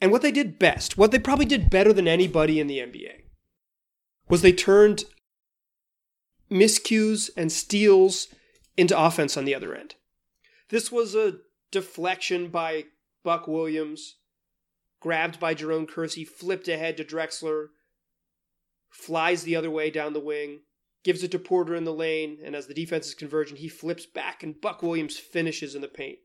And 0.00 0.12
what 0.12 0.22
they 0.22 0.32
did 0.32 0.58
best, 0.58 0.98
what 0.98 1.10
they 1.10 1.18
probably 1.18 1.46
did 1.46 1.70
better 1.70 1.92
than 1.92 2.06
anybody 2.06 2.60
in 2.60 2.66
the 2.66 2.78
NBA, 2.78 3.22
was 4.28 4.42
they 4.42 4.52
turned 4.52 5.04
miscues 6.50 7.30
and 7.36 7.50
steals 7.50 8.28
into 8.76 8.98
offense 8.98 9.36
on 9.36 9.44
the 9.44 9.54
other 9.54 9.74
end. 9.74 9.94
This 10.68 10.90
was 10.92 11.14
a 11.14 11.38
deflection 11.70 12.48
by 12.48 12.84
Buck 13.24 13.48
Williams. 13.48 14.16
grabbed 15.00 15.38
by 15.38 15.54
Jerome 15.54 15.86
Kersey, 15.86 16.24
flipped 16.24 16.68
ahead 16.68 16.96
to 16.96 17.04
Drexler, 17.04 17.68
flies 18.90 19.42
the 19.42 19.56
other 19.56 19.70
way 19.70 19.90
down 19.90 20.12
the 20.12 20.20
wing, 20.20 20.60
gives 21.04 21.22
it 21.22 21.30
to 21.30 21.38
Porter 21.38 21.74
in 21.74 21.84
the 21.84 21.92
lane, 21.92 22.38
and 22.44 22.56
as 22.56 22.66
the 22.66 22.74
defense 22.74 23.06
is 23.06 23.14
converging, 23.14 23.56
he 23.56 23.68
flips 23.68 24.06
back 24.06 24.42
and 24.42 24.60
Buck 24.60 24.82
Williams 24.82 25.16
finishes 25.16 25.74
in 25.74 25.80
the 25.80 25.88
paint. 25.88 26.18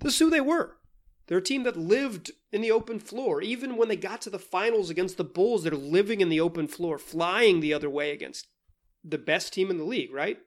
This 0.00 0.14
is 0.14 0.18
who 0.18 0.30
they 0.30 0.40
were. 0.40 0.76
They're 1.26 1.38
a 1.38 1.42
team 1.42 1.64
that 1.64 1.76
lived 1.76 2.30
in 2.52 2.60
the 2.60 2.70
open 2.70 3.00
floor. 3.00 3.42
Even 3.42 3.76
when 3.76 3.88
they 3.88 3.96
got 3.96 4.20
to 4.22 4.30
the 4.30 4.38
finals 4.38 4.90
against 4.90 5.16
the 5.16 5.24
Bulls, 5.24 5.64
they're 5.64 5.72
living 5.72 6.20
in 6.20 6.28
the 6.28 6.40
open 6.40 6.68
floor, 6.68 6.98
flying 6.98 7.60
the 7.60 7.74
other 7.74 7.90
way 7.90 8.12
against 8.12 8.46
the 9.04 9.18
best 9.18 9.52
team 9.52 9.70
in 9.70 9.78
the 9.78 9.84
league, 9.84 10.12
right? 10.12 10.38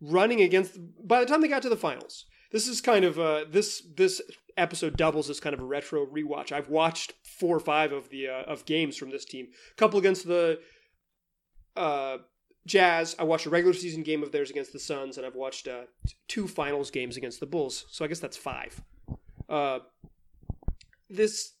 Running 0.00 0.40
against 0.40 0.78
by 1.04 1.20
the 1.20 1.26
time 1.26 1.40
they 1.40 1.48
got 1.48 1.62
to 1.62 1.68
the 1.68 1.76
finals. 1.76 2.24
This 2.50 2.68
is 2.68 2.80
kind 2.80 3.04
of 3.04 3.18
uh 3.18 3.44
this 3.50 3.82
this 3.96 4.20
episode 4.56 4.96
doubles 4.96 5.30
as 5.30 5.40
kind 5.40 5.54
of 5.54 5.60
a 5.60 5.64
retro 5.64 6.04
rewatch. 6.04 6.52
I've 6.52 6.68
watched 6.68 7.14
four 7.24 7.56
or 7.56 7.60
five 7.60 7.92
of 7.92 8.10
the 8.10 8.28
uh, 8.28 8.42
of 8.42 8.64
games 8.64 8.96
from 8.96 9.10
this 9.10 9.24
team. 9.24 9.48
A 9.72 9.74
couple 9.76 9.98
against 9.98 10.26
the 10.26 10.60
uh 11.76 12.18
Jazz. 12.66 13.16
I 13.18 13.24
watched 13.24 13.46
a 13.46 13.50
regular 13.50 13.74
season 13.74 14.02
game 14.02 14.22
of 14.22 14.30
theirs 14.30 14.50
against 14.50 14.72
the 14.72 14.78
Suns, 14.78 15.16
and 15.16 15.26
I've 15.26 15.34
watched 15.34 15.66
uh, 15.66 15.82
two 16.28 16.46
finals 16.46 16.92
games 16.92 17.16
against 17.16 17.40
the 17.40 17.46
Bulls. 17.46 17.86
So 17.90 18.04
I 18.04 18.08
guess 18.08 18.20
that's 18.20 18.36
five. 18.36 18.80
Uh, 19.52 19.80
this 21.10 21.52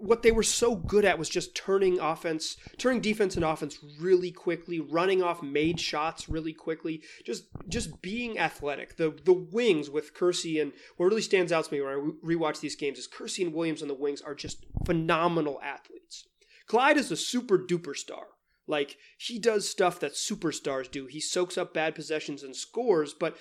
what 0.00 0.22
they 0.22 0.30
were 0.30 0.44
so 0.44 0.76
good 0.76 1.04
at 1.04 1.18
was 1.18 1.28
just 1.28 1.56
turning 1.56 1.98
offense, 1.98 2.56
turning 2.78 3.00
defense 3.00 3.34
and 3.34 3.44
offense 3.44 3.78
really 4.00 4.30
quickly, 4.30 4.78
running 4.78 5.24
off 5.24 5.42
made 5.42 5.80
shots 5.80 6.28
really 6.28 6.52
quickly, 6.52 7.02
just 7.26 7.44
just 7.68 8.00
being 8.00 8.38
athletic. 8.38 8.96
The 8.96 9.10
the 9.24 9.32
wings 9.32 9.90
with 9.90 10.14
Kersey 10.14 10.60
and 10.60 10.72
what 10.96 11.06
really 11.06 11.20
stands 11.20 11.50
out 11.50 11.64
to 11.64 11.74
me 11.74 11.80
when 11.80 11.90
I 11.90 12.26
rewatch 12.26 12.60
these 12.60 12.76
games 12.76 12.98
is 12.98 13.08
Kersey 13.08 13.42
and 13.42 13.52
Williams 13.52 13.82
on 13.82 13.88
the 13.88 13.94
wings 13.94 14.22
are 14.22 14.36
just 14.36 14.64
phenomenal 14.86 15.60
athletes. 15.62 16.28
Clyde 16.68 16.96
is 16.96 17.10
a 17.10 17.16
super 17.16 17.58
duper 17.58 17.96
star. 17.96 18.26
Like 18.68 18.98
he 19.18 19.40
does 19.40 19.68
stuff 19.68 19.98
that 20.00 20.12
superstars 20.12 20.88
do. 20.88 21.06
He 21.06 21.20
soaks 21.20 21.58
up 21.58 21.74
bad 21.74 21.96
possessions 21.96 22.44
and 22.44 22.54
scores, 22.54 23.14
but 23.18 23.36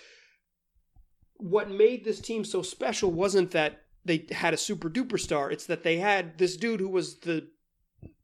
what 1.38 1.70
made 1.70 2.04
this 2.04 2.20
team 2.20 2.44
so 2.44 2.62
special 2.62 3.12
wasn't 3.12 3.52
that 3.52 3.82
they 4.06 4.26
had 4.32 4.54
a 4.54 4.58
super 4.58 4.90
duper 4.90 5.20
star. 5.20 5.52
It's 5.52 5.66
that 5.66 5.84
they 5.84 5.98
had 5.98 6.38
this 6.38 6.58
dude 6.58 6.80
who 6.80 6.90
was 6.90 7.20
the 7.20 7.48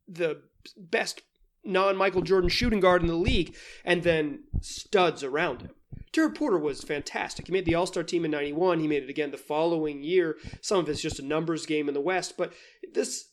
the 0.08 0.42
best 0.78 1.22
non 1.64 1.96
Michael 1.98 2.22
Jordan 2.22 2.50
shooting 2.50 2.80
guard 2.80 3.02
in 3.02 3.08
the 3.08 3.16
league, 3.16 3.56
and 3.84 4.04
then 4.04 4.44
studs 4.62 5.24
around 5.24 5.62
him. 5.62 5.72
Terry 6.12 6.32
Porter 6.32 6.58
was 6.58 6.84
fantastic. 6.84 7.48
He 7.48 7.54
made 7.54 7.66
the 7.66 7.76
All 7.76 7.86
Star 7.86 8.04
team 8.04 8.26
in 8.26 8.32
'91. 8.32 8.80
He 8.80 8.88
made 8.88 9.04
it 9.04 9.10
again 9.10 9.32
the 9.32 9.38
following 9.38 10.04
year. 10.04 10.38
Some 10.62 10.80
of 10.80 10.90
it's 10.90 11.02
just 11.02 11.20
a 11.20 11.26
numbers 11.26 11.66
game 11.66 11.88
in 11.88 11.94
the 11.94 12.02
West, 12.02 12.38
but 12.38 12.54
this 12.94 13.28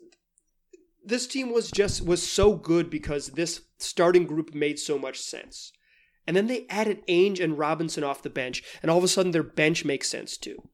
this 1.05 1.27
team 1.27 1.53
was 1.53 1.71
just 1.71 2.05
was 2.05 2.27
so 2.27 2.55
good 2.55 2.91
because 2.91 3.29
this 3.29 3.63
starting 3.79 4.27
group 4.27 4.55
made 4.55 4.79
so 4.79 4.99
much 4.99 5.19
sense. 5.19 5.73
And 6.27 6.37
then 6.37 6.47
they 6.47 6.67
added 6.69 7.07
Ainge 7.09 7.43
and 7.43 7.59
Robinson 7.59 8.05
off 8.05 8.23
the 8.23 8.31
bench, 8.31 8.63
and 8.83 8.91
all 8.91 8.99
of 8.99 9.05
a 9.05 9.09
sudden 9.09 9.33
their 9.33 9.43
bench 9.43 9.85
makes 9.85 10.09
sense 10.09 10.37
too. 10.37 10.69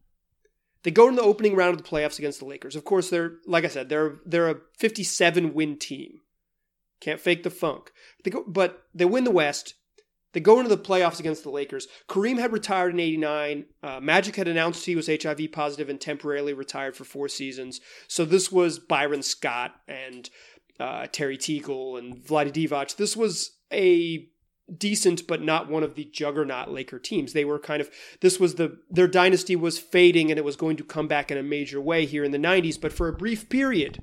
They 0.82 0.90
go 0.90 1.08
in 1.08 1.16
the 1.16 1.22
opening 1.22 1.56
round 1.56 1.76
of 1.76 1.82
the 1.82 1.88
playoffs 1.88 2.18
against 2.18 2.38
the 2.38 2.44
Lakers. 2.44 2.76
Of 2.76 2.84
course, 2.84 3.10
they're 3.10 3.38
like 3.46 3.64
I 3.64 3.68
said, 3.68 3.88
they're 3.88 4.20
they're 4.24 4.50
a 4.50 4.60
57 4.78 5.52
win 5.52 5.78
team. 5.78 6.20
Can't 7.00 7.20
fake 7.20 7.42
the 7.42 7.50
funk. 7.50 7.90
They 8.22 8.30
go, 8.30 8.44
but 8.46 8.84
they 8.94 9.04
win 9.04 9.24
the 9.24 9.30
West. 9.30 9.74
They 10.32 10.40
go 10.40 10.58
into 10.58 10.68
the 10.68 10.78
playoffs 10.78 11.18
against 11.18 11.42
the 11.42 11.50
Lakers. 11.50 11.88
Kareem 12.08 12.38
had 12.38 12.52
retired 12.52 12.92
in 12.92 13.00
'89. 13.00 13.64
Uh, 13.82 14.00
Magic 14.00 14.36
had 14.36 14.48
announced 14.48 14.86
he 14.86 14.94
was 14.94 15.08
HIV 15.08 15.50
positive 15.50 15.88
and 15.88 16.00
temporarily 16.00 16.52
retired 16.52 16.94
for 16.94 17.04
four 17.04 17.28
seasons. 17.28 17.80
So 18.06 18.24
this 18.24 18.52
was 18.52 18.78
Byron 18.78 19.22
Scott 19.22 19.74
and 19.88 20.28
uh, 20.78 21.06
Terry 21.10 21.38
Teagle 21.38 21.98
and 21.98 22.16
Vlade 22.16 22.52
Divac. 22.52 22.96
This 22.96 23.16
was 23.16 23.56
a 23.72 24.28
decent 24.74 25.26
but 25.26 25.42
not 25.42 25.70
one 25.70 25.82
of 25.82 25.94
the 25.94 26.04
juggernaut 26.04 26.70
Laker 26.70 26.98
teams. 26.98 27.32
They 27.32 27.44
were 27.44 27.58
kind 27.58 27.80
of 27.80 27.90
this 28.20 28.40
was 28.40 28.56
the 28.56 28.78
their 28.90 29.08
dynasty 29.08 29.56
was 29.56 29.78
fading 29.78 30.30
and 30.30 30.38
it 30.38 30.44
was 30.44 30.56
going 30.56 30.76
to 30.76 30.84
come 30.84 31.06
back 31.06 31.30
in 31.30 31.38
a 31.38 31.42
major 31.42 31.80
way 31.80 32.06
here 32.06 32.24
in 32.24 32.32
the 32.32 32.38
90s, 32.38 32.80
but 32.80 32.92
for 32.92 33.08
a 33.08 33.12
brief 33.12 33.48
period 33.48 34.02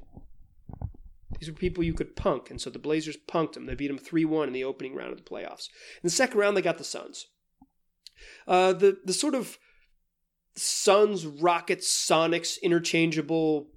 these 1.40 1.50
were 1.50 1.56
people 1.56 1.84
you 1.84 1.94
could 1.94 2.16
punk, 2.16 2.50
and 2.50 2.62
so 2.62 2.70
the 2.70 2.80
Blazers 2.80 3.18
punked 3.18 3.54
them. 3.54 3.66
They 3.66 3.76
beat 3.76 3.88
them 3.88 4.00
3-1 4.00 4.48
in 4.48 4.54
the 4.54 4.64
opening 4.64 4.96
round 4.96 5.12
of 5.12 5.18
the 5.18 5.30
playoffs. 5.30 5.68
In 5.68 6.04
the 6.04 6.10
second 6.10 6.40
round 6.40 6.56
they 6.56 6.62
got 6.62 6.78
the 6.78 6.86
Suns. 6.86 7.28
Uh, 8.48 8.72
the 8.72 9.00
the 9.04 9.12
sort 9.12 9.36
of 9.36 9.58
Suns, 10.56 11.26
Rockets, 11.26 11.88
Sonics 11.88 12.62
interchangeable 12.62 13.68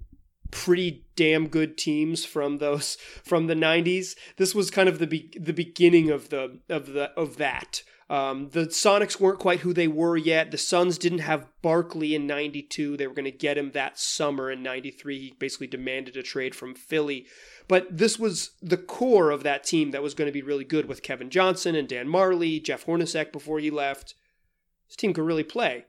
pretty 0.51 1.05
damn 1.15 1.47
good 1.47 1.77
teams 1.77 2.25
from 2.25 2.57
those 2.57 2.95
from 3.23 3.47
the 3.47 3.55
90s. 3.55 4.15
This 4.37 4.55
was 4.55 4.71
kind 4.71 4.89
of 4.89 4.99
the 4.99 5.07
be- 5.07 5.33
the 5.39 5.53
beginning 5.53 6.09
of 6.09 6.29
the 6.29 6.59
of 6.69 6.87
the 6.87 7.11
of 7.11 7.37
that. 7.37 7.83
Um, 8.09 8.49
the 8.51 8.67
Sonics 8.67 9.19
weren't 9.19 9.39
quite 9.39 9.59
who 9.59 9.73
they 9.73 9.87
were 9.87 10.15
yet. 10.15 10.51
The 10.51 10.57
Suns 10.57 10.97
didn't 10.97 11.19
have 11.19 11.49
Barkley 11.61 12.15
in 12.15 12.25
92. 12.25 12.95
They 12.95 13.05
were 13.05 13.13
going 13.13 13.25
to 13.25 13.31
get 13.31 13.57
him 13.57 13.71
that 13.71 13.99
summer 13.99 14.49
in 14.49 14.63
93. 14.63 15.19
He 15.19 15.33
basically 15.37 15.67
demanded 15.67 16.15
a 16.15 16.23
trade 16.23 16.55
from 16.55 16.73
Philly. 16.73 17.27
But 17.67 17.97
this 17.97 18.17
was 18.17 18.51
the 18.61 18.77
core 18.77 19.29
of 19.29 19.43
that 19.43 19.65
team 19.65 19.91
that 19.91 20.01
was 20.01 20.13
going 20.13 20.27
to 20.27 20.33
be 20.33 20.41
really 20.41 20.63
good 20.63 20.85
with 20.85 21.03
Kevin 21.03 21.29
Johnson 21.29 21.75
and 21.75 21.87
Dan 21.87 22.07
Majerle, 22.07 22.63
Jeff 22.63 22.85
Hornacek 22.85 23.33
before 23.33 23.59
he 23.59 23.69
left. 23.69 24.15
This 24.87 24.95
team 24.95 25.13
could 25.13 25.25
really 25.25 25.43
play. 25.43 25.85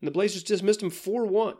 And 0.00 0.08
the 0.08 0.12
Blazers 0.12 0.42
dismissed 0.42 0.82
him 0.82 0.88
4 0.88 1.26
1. 1.26 1.56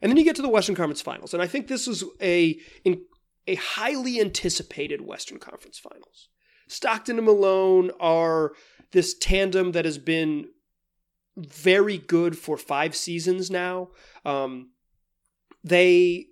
And 0.00 0.10
then 0.10 0.16
you 0.16 0.24
get 0.24 0.36
to 0.36 0.42
the 0.42 0.48
Western 0.48 0.74
Conference 0.74 1.00
Finals, 1.02 1.32
and 1.32 1.42
I 1.42 1.46
think 1.46 1.68
this 1.68 1.88
is 1.88 2.04
a 2.20 2.58
in, 2.84 3.02
a 3.46 3.54
highly 3.54 4.20
anticipated 4.20 5.00
Western 5.00 5.38
Conference 5.38 5.78
Finals. 5.78 6.28
Stockton 6.68 7.16
and 7.16 7.26
Malone 7.26 7.90
are 8.00 8.52
this 8.92 9.16
tandem 9.16 9.72
that 9.72 9.84
has 9.84 9.98
been 9.98 10.48
very 11.36 11.98
good 11.98 12.36
for 12.36 12.56
five 12.56 12.96
seasons 12.96 13.50
now. 13.50 13.90
Um, 14.24 14.70
they 15.62 16.26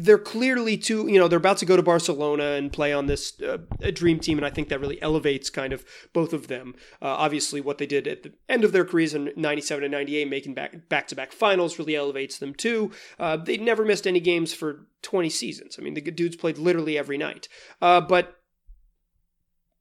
they're 0.00 0.16
clearly 0.16 0.78
too, 0.78 1.08
you 1.08 1.18
know, 1.18 1.26
they're 1.26 1.38
about 1.38 1.58
to 1.58 1.66
go 1.66 1.76
to 1.76 1.82
Barcelona 1.82 2.52
and 2.52 2.72
play 2.72 2.92
on 2.92 3.06
this 3.06 3.40
uh, 3.42 3.58
dream 3.92 4.20
team, 4.20 4.38
and 4.38 4.46
I 4.46 4.50
think 4.50 4.68
that 4.68 4.80
really 4.80 5.02
elevates 5.02 5.50
kind 5.50 5.72
of 5.72 5.84
both 6.12 6.32
of 6.32 6.46
them. 6.46 6.76
Uh, 7.02 7.08
obviously, 7.08 7.60
what 7.60 7.78
they 7.78 7.86
did 7.86 8.06
at 8.06 8.22
the 8.22 8.32
end 8.48 8.62
of 8.62 8.70
their 8.70 8.84
careers 8.84 9.12
in 9.12 9.32
'97 9.34 9.82
and 9.82 9.90
'98, 9.90 10.30
making 10.30 10.54
back 10.54 10.88
back 10.88 11.08
to 11.08 11.16
back 11.16 11.32
finals, 11.32 11.80
really 11.80 11.96
elevates 11.96 12.38
them 12.38 12.54
too. 12.54 12.92
Uh, 13.18 13.36
they 13.36 13.56
never 13.56 13.84
missed 13.84 14.06
any 14.06 14.20
games 14.20 14.54
for 14.54 14.86
20 15.02 15.28
seasons. 15.30 15.76
I 15.76 15.82
mean, 15.82 15.94
the 15.94 16.00
dudes 16.00 16.36
played 16.36 16.58
literally 16.58 16.96
every 16.96 17.18
night. 17.18 17.48
Uh, 17.82 18.00
but 18.00 18.36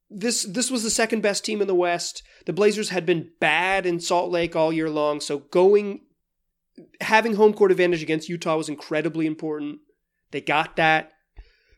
this 0.10 0.46
this 0.46 0.72
was 0.72 0.82
the 0.82 0.90
second 0.90 1.22
best 1.22 1.46
team 1.46 1.62
in 1.62 1.68
the 1.68 1.76
West. 1.76 2.24
The 2.48 2.54
Blazers 2.54 2.90
had 2.90 3.06
been 3.06 3.30
bad 3.40 3.86
in 3.86 4.00
Salt 4.00 4.32
Lake 4.32 4.56
all 4.56 4.74
year 4.74 4.90
long, 4.90 5.22
so 5.22 5.40
going 5.52 6.02
having 7.02 7.36
home 7.36 7.54
court 7.54 7.72
advantage 7.72 8.02
against 8.02 8.30
Utah 8.30 8.58
was 8.58 8.68
incredibly 8.68 9.28
important. 9.28 9.80
They 10.32 10.42
got 10.42 10.76
that. 10.76 11.14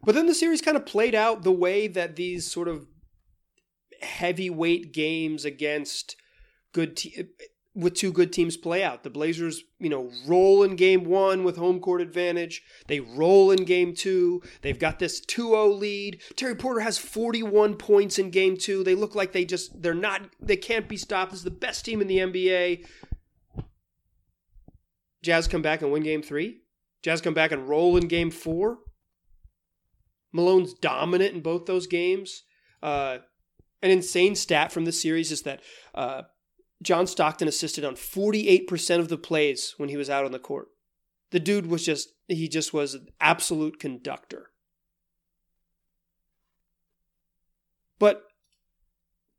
But 0.03 0.15
then 0.15 0.27
the 0.27 0.33
series 0.33 0.61
kind 0.61 0.77
of 0.77 0.85
played 0.85 1.15
out 1.15 1.43
the 1.43 1.51
way 1.51 1.87
that 1.87 2.15
these 2.15 2.49
sort 2.49 2.67
of 2.67 2.87
heavyweight 4.01 4.93
games 4.93 5.43
against 5.43 6.15
good 6.71 6.95
te- 6.95 7.25
with 7.75 7.93
two 7.93 8.11
good 8.11 8.33
teams 8.33 8.57
play 8.57 8.83
out. 8.83 9.03
The 9.03 9.09
Blazers, 9.09 9.63
you 9.79 9.89
know, 9.89 10.11
roll 10.25 10.63
in 10.63 10.75
game 10.75 11.05
1 11.05 11.43
with 11.43 11.57
home 11.57 11.79
court 11.79 12.01
advantage. 12.01 12.61
They 12.87 12.99
roll 12.99 13.51
in 13.51 13.63
game 13.65 13.93
2. 13.93 14.41
They've 14.61 14.79
got 14.79 14.99
this 14.99 15.21
2-0 15.21 15.79
lead. 15.79 16.21
Terry 16.35 16.55
Porter 16.55 16.81
has 16.81 16.97
41 16.97 17.75
points 17.75 18.19
in 18.19 18.31
game 18.31 18.57
2. 18.57 18.83
They 18.83 18.95
look 18.95 19.15
like 19.15 19.31
they 19.31 19.45
just 19.45 19.81
they're 19.81 19.93
not 19.93 20.21
they 20.41 20.57
can't 20.57 20.87
be 20.87 20.97
stopped. 20.97 21.31
This 21.31 21.39
is 21.39 21.45
the 21.45 21.51
best 21.51 21.85
team 21.85 22.01
in 22.01 22.07
the 22.07 22.17
NBA. 22.17 22.85
Jazz 25.21 25.47
come 25.47 25.61
back 25.61 25.81
and 25.81 25.91
win 25.91 26.03
game 26.03 26.21
3. 26.21 26.61
Jazz 27.01 27.21
come 27.21 27.33
back 27.33 27.51
and 27.51 27.67
roll 27.67 27.97
in 27.97 28.07
game 28.07 28.31
four. 28.31 28.79
Malone's 30.31 30.73
dominant 30.73 31.33
in 31.33 31.41
both 31.41 31.65
those 31.65 31.87
games. 31.87 32.43
Uh, 32.83 33.19
an 33.81 33.91
insane 33.91 34.35
stat 34.35 34.71
from 34.71 34.85
this 34.85 35.01
series 35.01 35.31
is 35.31 35.43
that 35.43 35.61
uh, 35.95 36.23
John 36.83 37.07
Stockton 37.07 37.47
assisted 37.47 37.83
on 37.83 37.95
48% 37.95 38.99
of 38.99 39.09
the 39.09 39.17
plays 39.17 39.73
when 39.77 39.89
he 39.89 39.97
was 39.97 40.09
out 40.09 40.25
on 40.25 40.31
the 40.31 40.39
court. 40.39 40.67
The 41.31 41.39
dude 41.39 41.67
was 41.67 41.85
just, 41.85 42.09
he 42.27 42.47
just 42.47 42.73
was 42.73 42.93
an 42.93 43.07
absolute 43.19 43.79
conductor. 43.79 44.47
But 47.99 48.23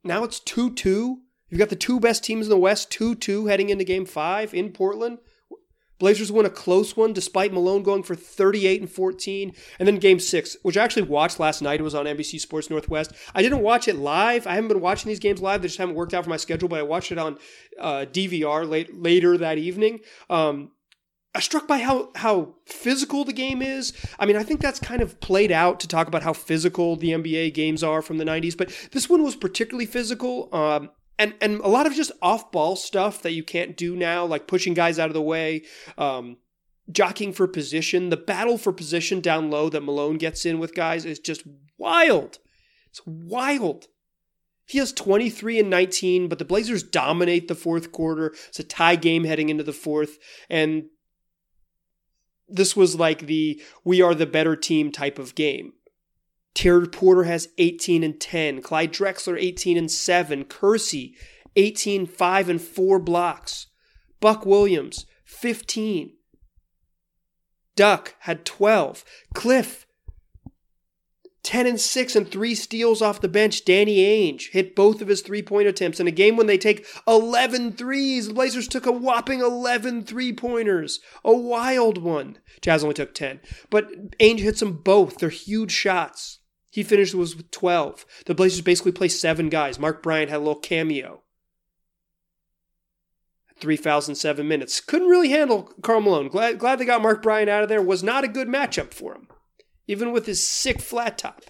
now 0.04 0.24
it's 0.24 0.40
2 0.40 0.74
2. 0.74 1.20
You've 1.48 1.58
got 1.58 1.70
the 1.70 1.76
two 1.76 1.98
best 1.98 2.22
teams 2.22 2.46
in 2.46 2.50
the 2.50 2.58
West, 2.58 2.90
2 2.92 3.16
2 3.16 3.46
heading 3.46 3.70
into 3.70 3.84
game 3.84 4.04
five 4.04 4.54
in 4.54 4.70
Portland. 4.70 5.18
Blazers 6.00 6.33
win 6.33 6.47
a 6.47 6.50
close 6.50 6.97
one 6.97 7.12
despite 7.12 7.52
Malone 7.52 7.85
going 7.85 8.02
for 8.02 8.16
38 8.16 8.80
and 8.80 8.90
14. 8.90 9.52
And 9.78 9.87
then 9.87 9.99
game 9.99 10.19
six, 10.19 10.57
which 10.62 10.76
I 10.76 10.83
actually 10.83 11.02
watched 11.02 11.38
last 11.38 11.62
night. 11.62 11.78
It 11.78 11.85
was 11.85 11.95
on 11.95 12.07
NBC 12.07 12.40
Sports 12.40 12.71
Northwest. 12.71 13.12
I 13.35 13.42
didn't 13.42 13.61
watch 13.61 13.87
it 13.87 13.97
live. 13.97 14.47
I 14.47 14.54
haven't 14.54 14.69
been 14.69 14.80
watching 14.80 15.09
these 15.09 15.21
games 15.21 15.40
live. 15.40 15.62
They 15.62 15.69
just 15.69 15.78
haven't 15.78 15.95
worked 15.95 16.14
out 16.14 16.25
for 16.25 16.30
my 16.30 16.37
schedule, 16.38 16.69
but 16.69 16.80
I 16.80 16.83
watched 16.83 17.12
it 17.12 17.19
on 17.19 17.38
uh, 17.78 18.07
DVR 18.11 18.69
late, 18.69 19.00
later 19.00 19.38
that 19.38 19.59
evening. 19.59 20.00
Um, 20.28 20.73
I'm 21.35 21.42
struck 21.42 21.69
by 21.69 21.78
how 21.78 22.11
how 22.16 22.57
physical 22.66 23.25
the 23.25 23.33
game 23.33 23.62
is. 23.62 23.92
I 24.19 24.26
mean, 24.26 24.37
I 24.37 24.42
think 24.42 24.61
that's 24.61 24.80
kind 24.80 25.00
of 25.00 25.21
played 25.21 25.52
out 25.52 25.78
to 25.80 25.87
talk 25.87 26.09
about 26.09 26.25
how 26.25 26.33
physical 26.33 26.97
the 26.97 27.11
NBA 27.11 27.54
games 27.54 27.85
are 27.85 28.02
from 28.02 28.19
the 28.19 28.25
'90s, 28.25 28.57
but 28.57 28.73
this 28.90 29.09
one 29.09 29.23
was 29.23 29.37
particularly 29.37 29.87
physical. 29.87 30.52
Um, 30.52 30.90
and 31.20 31.34
and 31.40 31.60
a 31.60 31.68
lot 31.68 31.86
of 31.86 31.92
just 31.92 32.10
off 32.22 32.50
ball 32.50 32.74
stuff 32.74 33.22
that 33.22 33.32
you 33.32 33.44
can't 33.44 33.76
do 33.76 33.94
now, 33.94 34.24
like 34.24 34.48
pushing 34.48 34.74
guys 34.74 34.98
out 34.98 35.08
of 35.08 35.14
the 35.14 35.22
way, 35.22 35.62
um, 35.98 36.38
jockeying 36.90 37.34
for 37.34 37.46
position. 37.46 38.08
The 38.08 38.16
battle 38.16 38.58
for 38.58 38.72
position 38.72 39.20
down 39.20 39.50
low 39.50 39.68
that 39.68 39.82
Malone 39.82 40.16
gets 40.16 40.46
in 40.46 40.58
with 40.58 40.74
guys 40.74 41.04
is 41.04 41.20
just 41.20 41.42
wild. 41.78 42.38
It's 42.88 43.02
wild. 43.06 43.86
He 44.64 44.78
has 44.78 44.92
23 44.92 45.60
and 45.60 45.70
19, 45.70 46.28
but 46.28 46.38
the 46.38 46.44
Blazers 46.44 46.82
dominate 46.82 47.48
the 47.48 47.54
fourth 47.54 47.92
quarter. 47.92 48.34
It's 48.48 48.60
a 48.60 48.64
tie 48.64 48.96
game 48.96 49.24
heading 49.24 49.48
into 49.48 49.64
the 49.64 49.72
fourth. 49.72 50.18
And 50.48 50.84
this 52.48 52.74
was 52.74 52.96
like 52.96 53.26
the 53.26 53.62
we 53.84 54.00
are 54.00 54.14
the 54.14 54.26
better 54.26 54.56
team 54.56 54.90
type 54.90 55.18
of 55.18 55.34
game. 55.34 55.74
Terry 56.54 56.88
Porter 56.88 57.25
has 57.25 57.49
18 57.59 58.02
and 58.02 58.21
10, 58.21 58.62
Clyde 58.62 58.92
Drexler 58.92 59.37
18 59.38 59.76
and 59.76 59.90
7, 59.90 60.45
Kersey 60.45 61.14
18 61.57 62.07
5 62.07 62.49
and 62.49 62.61
4 62.61 62.99
blocks. 62.99 63.66
Buck 64.21 64.45
Williams 64.45 65.07
15. 65.25 66.12
Duck 67.76 68.14
had 68.21 68.45
12. 68.45 69.04
Cliff 69.35 69.87
10 71.42 71.66
and 71.66 71.80
6 71.80 72.16
and 72.16 72.30
3 72.30 72.54
steals 72.54 73.00
off 73.00 73.23
the 73.23 73.28
bench. 73.28 73.64
Danny 73.64 73.99
Ainge 73.99 74.50
hit 74.50 74.76
both 74.76 75.00
of 75.00 75.09
his 75.09 75.23
three-point 75.23 75.66
attempts 75.66 75.99
in 75.99 76.07
a 76.07 76.12
game 76.12 76.37
when 76.37 76.47
they 76.47 76.59
take 76.59 76.87
11 77.09 77.73
threes. 77.73 78.28
The 78.28 78.35
Blazers 78.35 78.69
took 78.69 78.85
a 78.85 78.92
whopping 78.92 79.40
11 79.40 80.04
three-pointers. 80.04 81.00
A 81.25 81.35
wild 81.35 81.99
one. 81.99 82.38
Jazz 82.61 82.83
only 82.83 82.95
took 82.95 83.14
10. 83.14 83.40
But 83.71 84.19
Ainge 84.19 84.40
hits 84.40 84.61
them 84.61 84.83
both. 84.83 85.19
They're 85.19 85.30
huge 85.30 85.73
shots. 85.73 86.39
He 86.70 86.82
finished 86.82 87.14
with 87.14 87.50
12. 87.50 88.06
The 88.26 88.34
Blazers 88.34 88.60
basically 88.60 88.92
play 88.92 89.08
seven 89.08 89.48
guys. 89.48 89.78
Mark 89.78 90.02
Bryant 90.02 90.30
had 90.30 90.36
a 90.36 90.38
little 90.38 90.54
cameo. 90.54 91.22
Three 93.58 93.76
fouls 93.76 94.08
in 94.08 94.14
seven 94.14 94.48
minutes. 94.48 94.80
Couldn't 94.80 95.08
really 95.08 95.30
handle 95.30 95.72
Karl 95.82 96.00
Malone. 96.00 96.28
Glad, 96.28 96.58
glad 96.58 96.78
they 96.78 96.84
got 96.84 97.02
Mark 97.02 97.22
Bryant 97.22 97.50
out 97.50 97.62
of 97.62 97.68
there. 97.68 97.82
Was 97.82 98.02
not 98.02 98.24
a 98.24 98.28
good 98.28 98.48
matchup 98.48 98.94
for 98.94 99.14
him, 99.14 99.28
even 99.86 100.12
with 100.12 100.26
his 100.26 100.46
sick 100.46 100.80
flat 100.80 101.18
top. 101.18 101.42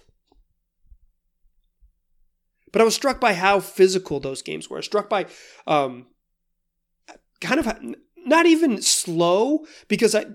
But 2.71 2.81
I 2.81 2.85
was 2.85 2.95
struck 2.95 3.21
by 3.21 3.33
how 3.33 3.59
physical 3.59 4.19
those 4.19 4.41
games 4.41 4.69
were. 4.69 4.81
Struck 4.81 5.09
by 5.09 5.27
um, 5.67 6.07
kind 7.39 7.59
of 7.59 7.95
not 8.25 8.45
even 8.45 8.81
slow 8.81 9.65
because 9.87 10.15
I, 10.15 10.25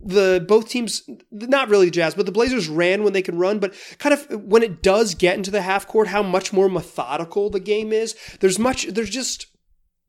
the 0.00 0.44
both 0.46 0.68
teams 0.68 1.08
not 1.30 1.68
really 1.68 1.86
the 1.86 1.90
jazz 1.90 2.14
but 2.14 2.24
the 2.24 2.32
blazers 2.32 2.68
ran 2.68 3.02
when 3.02 3.12
they 3.12 3.22
can 3.22 3.36
run 3.36 3.58
but 3.58 3.74
kind 3.98 4.12
of 4.12 4.44
when 4.44 4.62
it 4.62 4.80
does 4.82 5.14
get 5.14 5.36
into 5.36 5.50
the 5.50 5.62
half 5.62 5.86
court 5.88 6.08
how 6.08 6.22
much 6.22 6.52
more 6.52 6.68
methodical 6.68 7.50
the 7.50 7.60
game 7.60 7.92
is. 7.92 8.14
There's 8.40 8.58
much 8.58 8.86
there's 8.86 9.10
just 9.10 9.46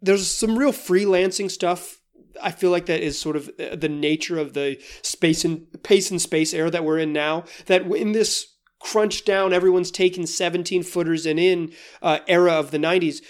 there's 0.02 0.28
some 0.28 0.58
real 0.58 0.72
freelancing 0.72 1.50
stuff 1.50 2.00
i 2.42 2.52
feel 2.52 2.72
like 2.72 2.86
that 2.86 3.02
is 3.02 3.20
sort 3.20 3.36
of 3.36 3.50
uh, 3.60 3.76
the 3.76 3.90
nature 3.90 4.38
of 4.38 4.54
the 4.54 4.80
space 5.02 5.44
and 5.44 5.68
pace 5.84 6.12
and 6.12 6.22
space 6.22 6.54
era 6.54 6.70
that 6.70 6.84
we're 6.84 7.00
in 7.00 7.12
now 7.12 7.44
that 7.66 7.82
in 7.84 8.12
this 8.12 8.56
crunch 8.80 9.26
down 9.26 9.52
everyone's 9.52 9.92
taking 9.92 10.26
17 10.26 10.84
footers 10.84 11.26
and 11.26 11.40
in 11.40 11.72
uh, 12.02 12.20
era 12.28 12.54
of 12.54 12.72
the 12.72 12.78
90s 12.78 13.22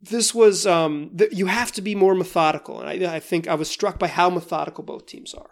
this 0.00 0.34
was 0.34 0.66
um, 0.66 1.10
th- 1.16 1.32
you 1.32 1.46
have 1.46 1.70
to 1.70 1.80
be 1.80 1.94
more 1.94 2.14
methodical 2.14 2.80
and 2.80 3.06
I, 3.06 3.16
I 3.16 3.20
think 3.20 3.46
i 3.46 3.54
was 3.54 3.70
struck 3.70 3.98
by 3.98 4.08
how 4.08 4.28
methodical 4.28 4.82
both 4.82 5.06
teams 5.06 5.34
are 5.34 5.50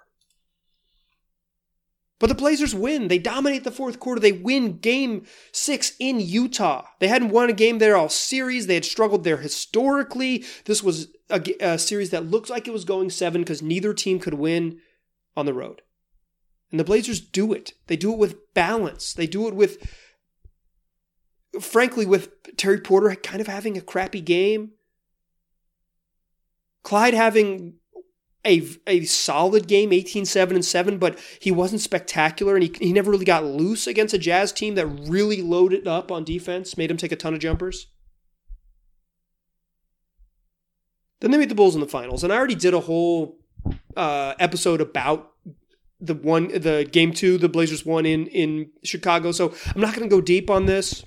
but 2.20 2.28
the 2.28 2.34
Blazers 2.34 2.74
win. 2.74 3.08
They 3.08 3.18
dominate 3.18 3.64
the 3.64 3.70
fourth 3.70 3.98
quarter. 3.98 4.20
They 4.20 4.30
win 4.30 4.78
game 4.78 5.24
six 5.52 5.96
in 5.98 6.20
Utah. 6.20 6.86
They 7.00 7.08
hadn't 7.08 7.30
won 7.30 7.48
a 7.48 7.54
game 7.54 7.78
there 7.78 7.96
all 7.96 8.10
series. 8.10 8.66
They 8.66 8.74
had 8.74 8.84
struggled 8.84 9.24
there 9.24 9.38
historically. 9.38 10.44
This 10.66 10.82
was 10.82 11.08
a, 11.30 11.42
a 11.60 11.78
series 11.78 12.10
that 12.10 12.26
looked 12.26 12.50
like 12.50 12.68
it 12.68 12.74
was 12.74 12.84
going 12.84 13.08
seven 13.08 13.40
because 13.40 13.62
neither 13.62 13.94
team 13.94 14.20
could 14.20 14.34
win 14.34 14.80
on 15.34 15.46
the 15.46 15.54
road. 15.54 15.80
And 16.70 16.78
the 16.78 16.84
Blazers 16.84 17.20
do 17.20 17.54
it. 17.54 17.72
They 17.86 17.96
do 17.96 18.12
it 18.12 18.18
with 18.18 18.52
balance. 18.52 19.14
They 19.14 19.26
do 19.26 19.48
it 19.48 19.54
with, 19.54 19.90
frankly, 21.58 22.04
with 22.04 22.30
Terry 22.58 22.80
Porter 22.80 23.14
kind 23.14 23.40
of 23.40 23.46
having 23.46 23.78
a 23.78 23.82
crappy 23.82 24.20
game. 24.20 24.72
Clyde 26.82 27.14
having 27.14 27.79
a, 28.46 28.66
a 28.86 29.04
solid 29.04 29.66
game, 29.66 29.92
18 29.92 30.24
7 30.24 30.56
and 30.56 30.64
7, 30.64 30.98
but 30.98 31.18
he 31.40 31.50
wasn't 31.50 31.80
spectacular 31.80 32.54
and 32.54 32.64
he, 32.64 32.72
he 32.78 32.92
never 32.92 33.10
really 33.10 33.24
got 33.24 33.44
loose 33.44 33.86
against 33.86 34.14
a 34.14 34.18
Jazz 34.18 34.52
team 34.52 34.74
that 34.76 34.86
really 34.86 35.42
loaded 35.42 35.86
up 35.86 36.10
on 36.10 36.24
defense, 36.24 36.76
made 36.76 36.90
him 36.90 36.96
take 36.96 37.12
a 37.12 37.16
ton 37.16 37.34
of 37.34 37.40
jumpers. 37.40 37.88
Then 41.20 41.30
they 41.30 41.38
meet 41.38 41.50
the 41.50 41.54
Bulls 41.54 41.74
in 41.74 41.82
the 41.82 41.86
finals, 41.86 42.24
and 42.24 42.32
I 42.32 42.36
already 42.36 42.54
did 42.54 42.72
a 42.72 42.80
whole 42.80 43.38
uh, 43.94 44.34
episode 44.38 44.80
about 44.80 45.32
the 46.00 46.14
one, 46.14 46.48
the 46.48 46.88
game 46.90 47.12
two, 47.12 47.36
the 47.36 47.48
Blazers 47.48 47.84
won 47.84 48.06
in 48.06 48.26
in 48.28 48.70
Chicago. 48.82 49.32
So 49.32 49.54
I'm 49.74 49.82
not 49.82 49.94
going 49.94 50.08
to 50.08 50.14
go 50.14 50.22
deep 50.22 50.48
on 50.48 50.64
this, 50.64 51.04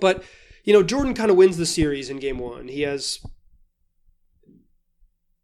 but 0.00 0.24
you 0.64 0.72
know 0.72 0.82
Jordan 0.82 1.14
kind 1.14 1.30
of 1.30 1.36
wins 1.36 1.56
the 1.56 1.66
series 1.66 2.10
in 2.10 2.18
game 2.18 2.38
one. 2.38 2.66
He 2.66 2.82
has 2.82 3.20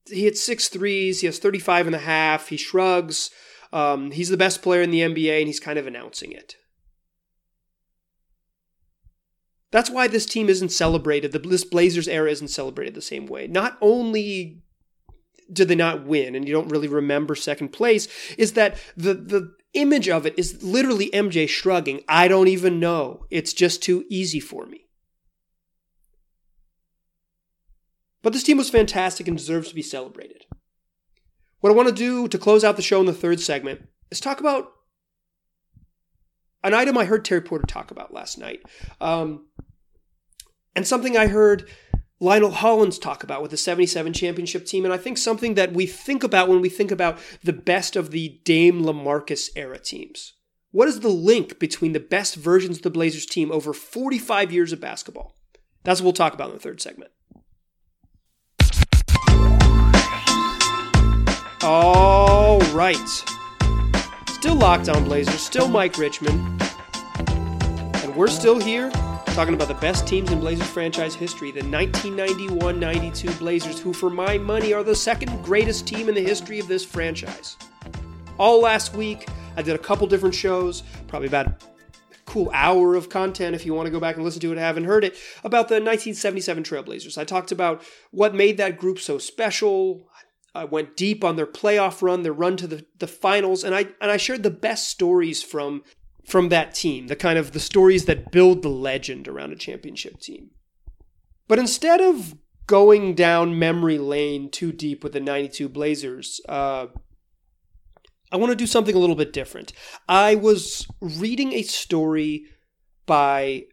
he 0.08 0.24
hits 0.24 0.42
six 0.42 0.68
threes. 0.68 1.20
He 1.20 1.26
has 1.26 1.38
35 1.38 1.86
and 1.86 1.96
a 1.96 2.00
half. 2.00 2.48
He 2.48 2.56
shrugs. 2.56 3.30
Um, 3.72 4.10
he's 4.10 4.28
the 4.28 4.36
best 4.36 4.62
player 4.62 4.82
in 4.82 4.90
the 4.90 5.00
NBA, 5.00 5.38
and 5.38 5.46
he's 5.46 5.60
kind 5.60 5.78
of 5.78 5.86
announcing 5.86 6.32
it. 6.32 6.56
That's 9.70 9.90
why 9.90 10.08
this 10.08 10.24
team 10.24 10.48
isn't 10.48 10.70
celebrated. 10.70 11.32
The, 11.32 11.38
this 11.38 11.64
Blazers 11.64 12.08
era 12.08 12.30
isn't 12.30 12.48
celebrated 12.48 12.94
the 12.94 13.02
same 13.02 13.26
way. 13.26 13.46
Not 13.46 13.76
only 13.82 14.62
did 15.52 15.68
they 15.68 15.74
not 15.74 16.06
win, 16.06 16.34
and 16.34 16.46
you 16.46 16.54
don't 16.54 16.70
really 16.70 16.88
remember 16.88 17.34
second 17.34 17.68
place, 17.68 18.08
is 18.36 18.54
that 18.54 18.78
the 18.96 19.14
the 19.14 19.54
image 19.74 20.08
of 20.08 20.26
it 20.26 20.38
is 20.38 20.62
literally 20.62 21.10
MJ 21.10 21.48
shrugging. 21.48 22.00
I 22.08 22.28
don't 22.28 22.48
even 22.48 22.80
know. 22.80 23.26
It's 23.30 23.52
just 23.52 23.82
too 23.82 24.04
easy 24.08 24.40
for 24.40 24.66
me. 24.66 24.88
But 28.22 28.33
this 28.33 28.42
team 28.42 28.57
was 28.57 28.70
fantastic 28.70 29.28
and 29.28 29.37
deserves 29.37 29.68
to 29.68 29.74
be 29.74 29.83
celebrated. 29.83 30.44
What 31.61 31.70
I 31.70 31.76
want 31.76 31.88
to 31.88 31.94
do 31.94 32.28
to 32.28 32.38
close 32.38 32.64
out 32.64 32.76
the 32.76 32.83
show 32.83 33.00
in 33.00 33.07
the 33.07 33.12
third 33.12 33.40
segment 33.40 33.88
is 34.11 34.20
talk 34.20 34.40
about 34.40 34.72
an 36.62 36.74
item 36.74 36.98
I 36.98 37.04
heard 37.04 37.24
Terry 37.24 37.40
Porter 37.40 37.66
talk 37.66 37.90
about 37.90 38.12
last 38.12 38.38
night, 38.38 38.61
um, 39.00 39.46
and 40.74 40.87
something 40.87 41.16
I 41.16 41.28
heard 41.28 41.68
Lionel 42.20 42.50
Hollins 42.50 42.98
talk 42.98 43.22
about 43.22 43.42
with 43.42 43.52
the 43.52 43.57
77 43.57 44.12
championship 44.12 44.66
team, 44.66 44.85
and 44.85 44.92
I 44.92 44.96
think 44.96 45.18
something 45.18 45.54
that 45.54 45.72
we 45.72 45.87
think 45.87 46.24
about 46.24 46.48
when 46.48 46.61
we 46.61 46.68
think 46.68 46.90
about 46.90 47.18
the 47.44 47.52
best 47.52 47.94
of 47.94 48.11
the 48.11 48.40
Dame 48.44 48.83
LaMarcus 48.83 49.50
era 49.54 49.78
teams. 49.78 50.35
What 50.70 50.88
is 50.88 51.00
the 51.00 51.09
link 51.09 51.59
between 51.59 51.92
the 51.92 52.00
best 52.00 52.35
versions 52.35 52.78
of 52.78 52.83
the 52.83 52.90
Blazers 52.90 53.24
team 53.24 53.50
over 53.52 53.72
45 53.72 54.52
years 54.52 54.72
of 54.72 54.81
basketball? 54.81 55.37
That's 55.85 56.00
what 56.00 56.07
we'll 56.07 56.12
talk 56.12 56.35
about 56.35 56.48
in 56.48 56.54
the 56.54 56.61
third 56.61 56.81
segment. 56.81 57.12
All 61.62 62.60
right. 62.72 62.96
Still 64.28 64.54
Locked 64.54 64.88
On 64.88 65.04
Blazers, 65.04 65.40
still 65.40 65.66
Mike 65.66 65.98
Richman. 65.98 66.56
And 67.26 68.14
we're 68.14 68.28
still 68.28 68.60
here 68.60 68.90
talking 69.38 69.54
about 69.54 69.66
the 69.66 69.74
best 69.74 70.06
teams 70.06 70.30
in 70.30 70.38
Blazers 70.38 70.68
franchise 70.68 71.16
history, 71.16 71.50
the 71.50 71.64
1991 71.64 72.78
92 72.78 73.30
Blazers, 73.32 73.80
who, 73.80 73.92
for 73.92 74.08
my 74.08 74.38
money, 74.38 74.72
are 74.72 74.84
the 74.84 74.94
second 74.94 75.42
greatest 75.42 75.86
team 75.86 76.08
in 76.08 76.14
the 76.14 76.22
history 76.22 76.60
of 76.60 76.68
this 76.68 76.84
franchise. 76.84 77.56
All 78.38 78.60
last 78.60 78.94
week, 78.94 79.26
I 79.56 79.62
did 79.62 79.74
a 79.74 79.78
couple 79.78 80.06
different 80.06 80.36
shows, 80.36 80.84
probably 81.08 81.26
about 81.26 81.46
a 81.48 81.56
cool 82.24 82.52
hour 82.54 82.94
of 82.94 83.08
content 83.08 83.56
if 83.56 83.66
you 83.66 83.74
want 83.74 83.86
to 83.86 83.90
go 83.90 83.98
back 83.98 84.14
and 84.14 84.24
listen 84.24 84.40
to 84.42 84.48
it 84.48 84.52
and 84.52 84.60
haven't 84.60 84.84
heard 84.84 85.02
it, 85.02 85.14
about 85.40 85.68
the 85.68 85.74
1977 85.74 86.62
Trailblazers. 86.62 87.18
I 87.18 87.24
talked 87.24 87.50
about 87.50 87.82
what 88.12 88.32
made 88.32 88.58
that 88.58 88.78
group 88.78 89.00
so 89.00 89.18
special, 89.18 90.08
I 90.54 90.64
went 90.64 90.96
deep 90.96 91.22
on 91.24 91.37
their 91.37 91.46
playoff 91.46 92.02
run, 92.02 92.22
their 92.22 92.32
run 92.32 92.56
to 92.56 92.66
the, 92.66 92.84
the 92.98 93.06
finals, 93.06 93.62
and 93.64 93.74
I 93.74 93.88
and 94.00 94.11
I 94.11 94.16
shared 94.16 94.42
the 94.42 94.50
best 94.50 94.88
stories 94.88 95.42
from 95.42 95.82
from 96.24 96.48
that 96.50 96.74
team, 96.74 97.06
the 97.06 97.16
kind 97.16 97.38
of 97.38 97.52
the 97.52 97.61
stories 97.61 98.04
that 98.04 98.30
build 98.30 98.62
the 98.62 98.68
legend 98.68 99.28
around 99.28 99.52
a 99.52 99.56
championship 99.56 100.20
team. 100.20 100.50
But 101.46 101.58
instead 101.58 102.00
of 102.00 102.34
going 102.66 103.14
down 103.14 103.58
memory 103.58 103.98
lane 103.98 104.50
too 104.50 104.72
deep 104.72 105.02
with 105.02 105.14
the 105.14 105.20
92 105.20 105.70
Blazers, 105.70 106.40
uh, 106.48 106.87
I 108.30 108.37
want 108.37 108.50
to 108.50 108.56
do 108.56 108.66
something 108.66 108.94
a 108.94 108.98
little 108.98 109.16
bit 109.16 109.32
different. 109.32 109.72
I 110.06 110.34
was 110.34 110.87
reading 111.00 111.54
a 111.54 111.62
story 111.62 112.44
by 113.06 113.64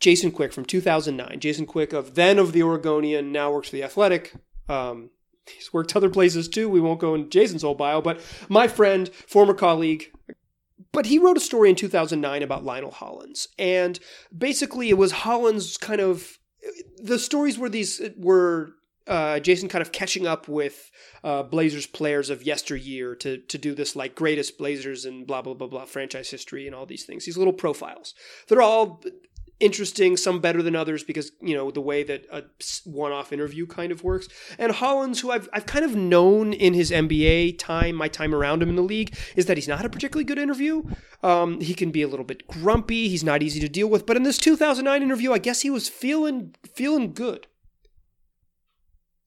Jason 0.00 0.30
Quick 0.30 0.52
from 0.54 0.64
2009. 0.64 1.40
Jason 1.40 1.66
Quick 1.66 1.92
of 1.92 2.14
then 2.14 2.38
of 2.38 2.52
the 2.52 2.62
Oregonian, 2.62 3.32
now 3.32 3.52
works 3.52 3.68
for 3.68 3.76
the 3.76 3.84
Athletic. 3.84 4.32
Um, 4.66 5.10
He's 5.46 5.72
worked 5.72 5.96
other 5.96 6.10
places 6.10 6.48
too. 6.48 6.68
We 6.68 6.80
won't 6.80 7.00
go 7.00 7.14
in 7.14 7.30
Jason's 7.30 7.62
whole 7.62 7.74
bio, 7.74 8.00
but 8.00 8.20
my 8.48 8.68
friend, 8.68 9.08
former 9.08 9.54
colleague, 9.54 10.12
but 10.92 11.06
he 11.06 11.18
wrote 11.18 11.36
a 11.36 11.40
story 11.40 11.70
in 11.70 11.76
2009 11.76 12.42
about 12.42 12.64
Lionel 12.64 12.90
Hollins. 12.90 13.48
And 13.58 13.98
basically, 14.36 14.88
it 14.88 14.98
was 14.98 15.12
Hollins 15.12 15.76
kind 15.76 16.00
of. 16.00 16.38
The 17.02 17.18
stories 17.18 17.58
were 17.58 17.68
these 17.68 18.02
were 18.16 18.74
uh, 19.06 19.40
Jason 19.40 19.68
kind 19.68 19.82
of 19.82 19.92
catching 19.92 20.26
up 20.26 20.46
with 20.46 20.90
uh, 21.24 21.42
Blazers 21.42 21.86
players 21.86 22.28
of 22.28 22.42
yesteryear 22.42 23.14
to 23.16 23.38
to 23.38 23.58
do 23.58 23.74
this 23.74 23.96
like 23.96 24.14
greatest 24.14 24.58
Blazers 24.58 25.04
and 25.04 25.26
blah 25.26 25.42
blah 25.42 25.54
blah 25.54 25.68
blah 25.68 25.84
franchise 25.84 26.30
history 26.30 26.66
and 26.66 26.74
all 26.74 26.86
these 26.86 27.04
things. 27.04 27.24
These 27.24 27.38
little 27.38 27.52
profiles. 27.52 28.14
They're 28.48 28.62
all 28.62 29.02
interesting, 29.60 30.16
some 30.16 30.40
better 30.40 30.62
than 30.62 30.74
others 30.74 31.04
because 31.04 31.32
you 31.40 31.54
know 31.54 31.70
the 31.70 31.80
way 31.80 32.02
that 32.02 32.26
a 32.32 32.44
one-off 32.84 33.32
interview 33.32 33.66
kind 33.66 33.92
of 33.92 34.02
works. 34.02 34.28
And 34.58 34.72
Hollins, 34.72 35.20
who 35.20 35.30
I've 35.30 35.48
I've 35.52 35.66
kind 35.66 35.84
of 35.84 35.94
known 35.94 36.52
in 36.52 36.74
his 36.74 36.90
NBA 36.90 37.58
time, 37.58 37.94
my 37.94 38.08
time 38.08 38.34
around 38.34 38.62
him 38.62 38.68
in 38.70 38.76
the 38.76 38.82
league, 38.82 39.16
is 39.36 39.46
that 39.46 39.56
he's 39.56 39.68
not 39.68 39.84
a 39.84 39.88
particularly 39.88 40.24
good 40.24 40.38
interview. 40.38 40.82
Um, 41.22 41.60
he 41.60 41.74
can 41.74 41.90
be 41.90 42.02
a 42.02 42.08
little 42.08 42.24
bit 42.24 42.46
grumpy. 42.46 43.08
He's 43.08 43.24
not 43.24 43.42
easy 43.42 43.60
to 43.60 43.68
deal 43.68 43.88
with. 43.88 44.06
But 44.06 44.16
in 44.16 44.22
this 44.22 44.38
2009 44.38 45.02
interview, 45.02 45.32
I 45.32 45.38
guess 45.38 45.60
he 45.60 45.70
was 45.70 45.88
feeling 45.88 46.54
feeling 46.74 47.12
good 47.12 47.46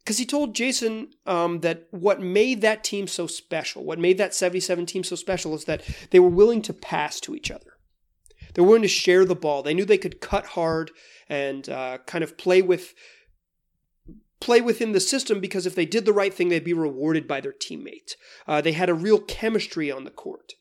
because 0.03 0.17
he 0.17 0.25
told 0.25 0.53
Jason 0.53 1.11
um, 1.25 1.61
that 1.61 1.87
what 1.91 2.21
made 2.21 2.61
that 2.61 2.83
team 2.83 3.07
so 3.07 3.25
special, 3.25 3.83
what 3.83 3.99
made 3.99 4.17
that 4.17 4.33
77 4.33 4.85
team 4.85 5.03
so 5.03 5.15
special, 5.15 5.55
is 5.55 5.65
that 5.65 5.81
they 6.11 6.19
were 6.19 6.29
willing 6.29 6.61
to 6.63 6.73
pass 6.73 7.19
to 7.21 7.35
each 7.35 7.49
other. 7.49 7.72
They 8.53 8.61
were 8.61 8.67
willing 8.67 8.81
to 8.83 8.87
share 8.87 9.25
the 9.25 9.35
ball. 9.35 9.63
They 9.63 9.73
knew 9.73 9.85
they 9.85 9.97
could 9.97 10.21
cut 10.21 10.47
hard 10.47 10.91
and 11.27 11.67
uh, 11.69 11.99
kind 12.05 12.23
of 12.23 12.37
play 12.37 12.61
with 12.61 12.93
play 14.39 14.59
within 14.59 14.91
the 14.91 14.99
system 14.99 15.39
because 15.39 15.65
if 15.65 15.73
they 15.73 15.85
did 15.85 16.05
the 16.05 16.11
right 16.11 16.33
thing, 16.33 16.49
they'd 16.49 16.65
be 16.65 16.73
rewarded 16.73 17.27
by 17.27 17.39
their 17.39 17.53
teammate. 17.53 18.15
Uh, 18.45 18.59
they 18.59 18.73
had 18.73 18.89
a 18.89 18.93
real 18.93 19.19
chemistry 19.19 19.89
on 19.89 20.03
the 20.03 20.11
court. 20.11 20.55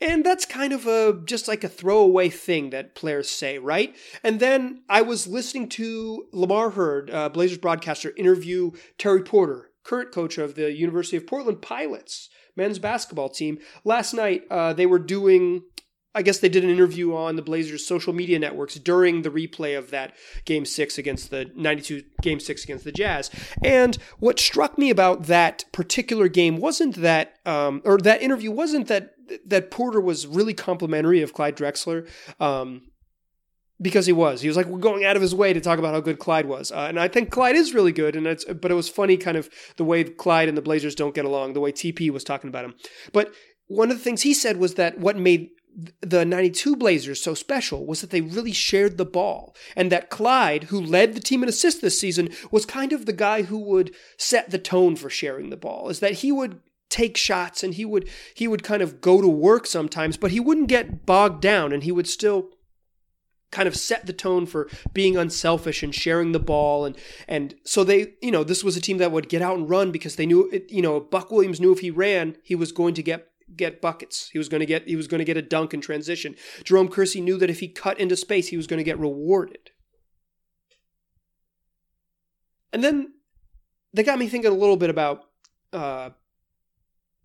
And 0.00 0.24
that's 0.24 0.44
kind 0.44 0.72
of 0.72 0.86
a 0.86 1.20
just 1.24 1.48
like 1.48 1.64
a 1.64 1.68
throwaway 1.68 2.28
thing 2.28 2.70
that 2.70 2.94
players 2.94 3.28
say, 3.28 3.58
right? 3.58 3.96
And 4.22 4.38
then 4.38 4.82
I 4.88 5.02
was 5.02 5.26
listening 5.26 5.68
to 5.70 6.26
Lamar 6.32 6.70
Hurd, 6.70 7.10
uh, 7.10 7.28
Blazers 7.28 7.58
broadcaster, 7.58 8.12
interview 8.16 8.72
Terry 8.96 9.22
Porter, 9.22 9.70
current 9.82 10.12
coach 10.12 10.38
of 10.38 10.54
the 10.54 10.72
University 10.72 11.16
of 11.16 11.26
Portland 11.26 11.62
Pilots 11.62 12.28
men's 12.58 12.78
basketball 12.78 13.28
team. 13.28 13.58
Last 13.84 14.12
night, 14.12 14.42
uh, 14.50 14.72
they 14.72 14.84
were 14.84 14.98
doing 14.98 15.62
I 16.14 16.22
guess 16.22 16.38
they 16.38 16.48
did 16.48 16.64
an 16.64 16.70
interview 16.70 17.14
on 17.14 17.36
the 17.36 17.42
Blazers' 17.42 17.86
social 17.86 18.12
media 18.12 18.38
networks 18.38 18.76
during 18.76 19.22
the 19.22 19.30
replay 19.30 19.76
of 19.76 19.90
that 19.90 20.14
game 20.44 20.64
six 20.64 20.98
against 20.98 21.30
the 21.30 21.50
92 21.54 22.02
game 22.22 22.40
six 22.40 22.64
against 22.64 22.84
the 22.84 22.92
Jazz. 22.92 23.30
And 23.62 23.96
what 24.18 24.40
struck 24.40 24.78
me 24.78 24.90
about 24.90 25.24
that 25.24 25.64
particular 25.72 26.28
game 26.28 26.56
wasn't 26.56 26.96
that, 26.96 27.34
um, 27.44 27.82
or 27.84 27.98
that 27.98 28.22
interview 28.22 28.50
wasn't 28.50 28.88
that 28.88 29.14
that 29.46 29.70
Porter 29.70 30.00
was 30.00 30.26
really 30.26 30.54
complimentary 30.54 31.20
of 31.20 31.34
Clyde 31.34 31.56
Drexler. 31.56 32.08
Um, 32.40 32.82
because 33.80 34.06
he 34.06 34.12
was, 34.12 34.40
he 34.40 34.48
was 34.48 34.56
like 34.56 34.68
going 34.80 35.04
out 35.04 35.14
of 35.14 35.22
his 35.22 35.34
way 35.34 35.52
to 35.52 35.60
talk 35.60 35.78
about 35.78 35.94
how 35.94 36.00
good 36.00 36.18
Clyde 36.18 36.46
was, 36.46 36.72
uh, 36.72 36.86
and 36.88 36.98
I 36.98 37.06
think 37.06 37.30
Clyde 37.30 37.54
is 37.54 37.74
really 37.74 37.92
good. 37.92 38.16
And 38.16 38.26
it's, 38.26 38.44
but 38.44 38.72
it 38.72 38.74
was 38.74 38.88
funny, 38.88 39.16
kind 39.16 39.36
of 39.36 39.48
the 39.76 39.84
way 39.84 40.02
Clyde 40.02 40.48
and 40.48 40.58
the 40.58 40.62
Blazers 40.62 40.96
don't 40.96 41.14
get 41.14 41.24
along, 41.24 41.52
the 41.52 41.60
way 41.60 41.70
TP 41.70 42.10
was 42.10 42.24
talking 42.24 42.48
about 42.48 42.64
him. 42.64 42.74
But 43.12 43.32
one 43.68 43.90
of 43.90 43.98
the 43.98 44.02
things 44.02 44.22
he 44.22 44.34
said 44.34 44.56
was 44.56 44.74
that 44.74 44.98
what 44.98 45.16
made 45.16 45.50
the 46.00 46.24
92 46.24 46.76
Blazers 46.76 47.22
so 47.22 47.34
special 47.34 47.86
was 47.86 48.00
that 48.00 48.10
they 48.10 48.20
really 48.20 48.52
shared 48.52 48.98
the 48.98 49.04
ball. 49.04 49.54
And 49.76 49.92
that 49.92 50.10
Clyde, 50.10 50.64
who 50.64 50.80
led 50.80 51.14
the 51.14 51.20
team 51.20 51.42
in 51.42 51.48
assists 51.48 51.80
this 51.80 52.00
season, 52.00 52.30
was 52.50 52.66
kind 52.66 52.92
of 52.92 53.06
the 53.06 53.12
guy 53.12 53.42
who 53.42 53.58
would 53.58 53.94
set 54.16 54.50
the 54.50 54.58
tone 54.58 54.96
for 54.96 55.10
sharing 55.10 55.50
the 55.50 55.56
ball. 55.56 55.88
Is 55.88 56.00
that 56.00 56.14
he 56.14 56.32
would 56.32 56.60
take 56.88 57.16
shots 57.16 57.62
and 57.62 57.74
he 57.74 57.84
would 57.84 58.08
he 58.34 58.48
would 58.48 58.62
kind 58.62 58.82
of 58.82 59.00
go 59.00 59.20
to 59.20 59.28
work 59.28 59.66
sometimes, 59.66 60.16
but 60.16 60.30
he 60.30 60.40
wouldn't 60.40 60.68
get 60.68 61.06
bogged 61.06 61.42
down 61.42 61.72
and 61.72 61.84
he 61.84 61.92
would 61.92 62.08
still 62.08 62.50
kind 63.50 63.68
of 63.68 63.76
set 63.76 64.06
the 64.06 64.12
tone 64.12 64.46
for 64.46 64.68
being 64.92 65.16
unselfish 65.16 65.82
and 65.82 65.94
sharing 65.94 66.32
the 66.32 66.38
ball 66.38 66.84
and 66.84 66.96
and 67.26 67.54
so 67.64 67.82
they 67.82 68.14
you 68.20 68.30
know 68.30 68.44
this 68.44 68.62
was 68.62 68.76
a 68.76 68.80
team 68.80 68.98
that 68.98 69.10
would 69.10 69.28
get 69.28 69.40
out 69.40 69.56
and 69.56 69.70
run 69.70 69.90
because 69.90 70.16
they 70.16 70.26
knew 70.26 70.50
it, 70.50 70.70
you 70.70 70.82
know 70.82 71.00
Buck 71.00 71.30
Williams 71.30 71.60
knew 71.60 71.72
if 71.72 71.78
he 71.78 71.90
ran 71.90 72.36
he 72.42 72.54
was 72.54 72.72
going 72.72 72.92
to 72.94 73.02
get 73.02 73.28
get 73.56 73.80
buckets. 73.80 74.30
He 74.30 74.38
was 74.38 74.48
going 74.48 74.60
to 74.60 74.66
get 74.66 74.86
he 74.86 74.96
was 74.96 75.08
going 75.08 75.18
to 75.18 75.24
get 75.24 75.36
a 75.36 75.42
dunk 75.42 75.74
in 75.74 75.80
transition. 75.80 76.34
Jerome 76.64 76.88
Kersey 76.88 77.20
knew 77.20 77.36
that 77.38 77.50
if 77.50 77.60
he 77.60 77.68
cut 77.68 77.98
into 77.98 78.16
space, 78.16 78.48
he 78.48 78.56
was 78.56 78.66
going 78.66 78.78
to 78.78 78.84
get 78.84 78.98
rewarded. 78.98 79.70
And 82.72 82.84
then 82.84 83.12
they 83.92 84.02
got 84.02 84.18
me 84.18 84.28
thinking 84.28 84.50
a 84.50 84.54
little 84.54 84.76
bit 84.76 84.90
about 84.90 85.24
uh, 85.72 86.10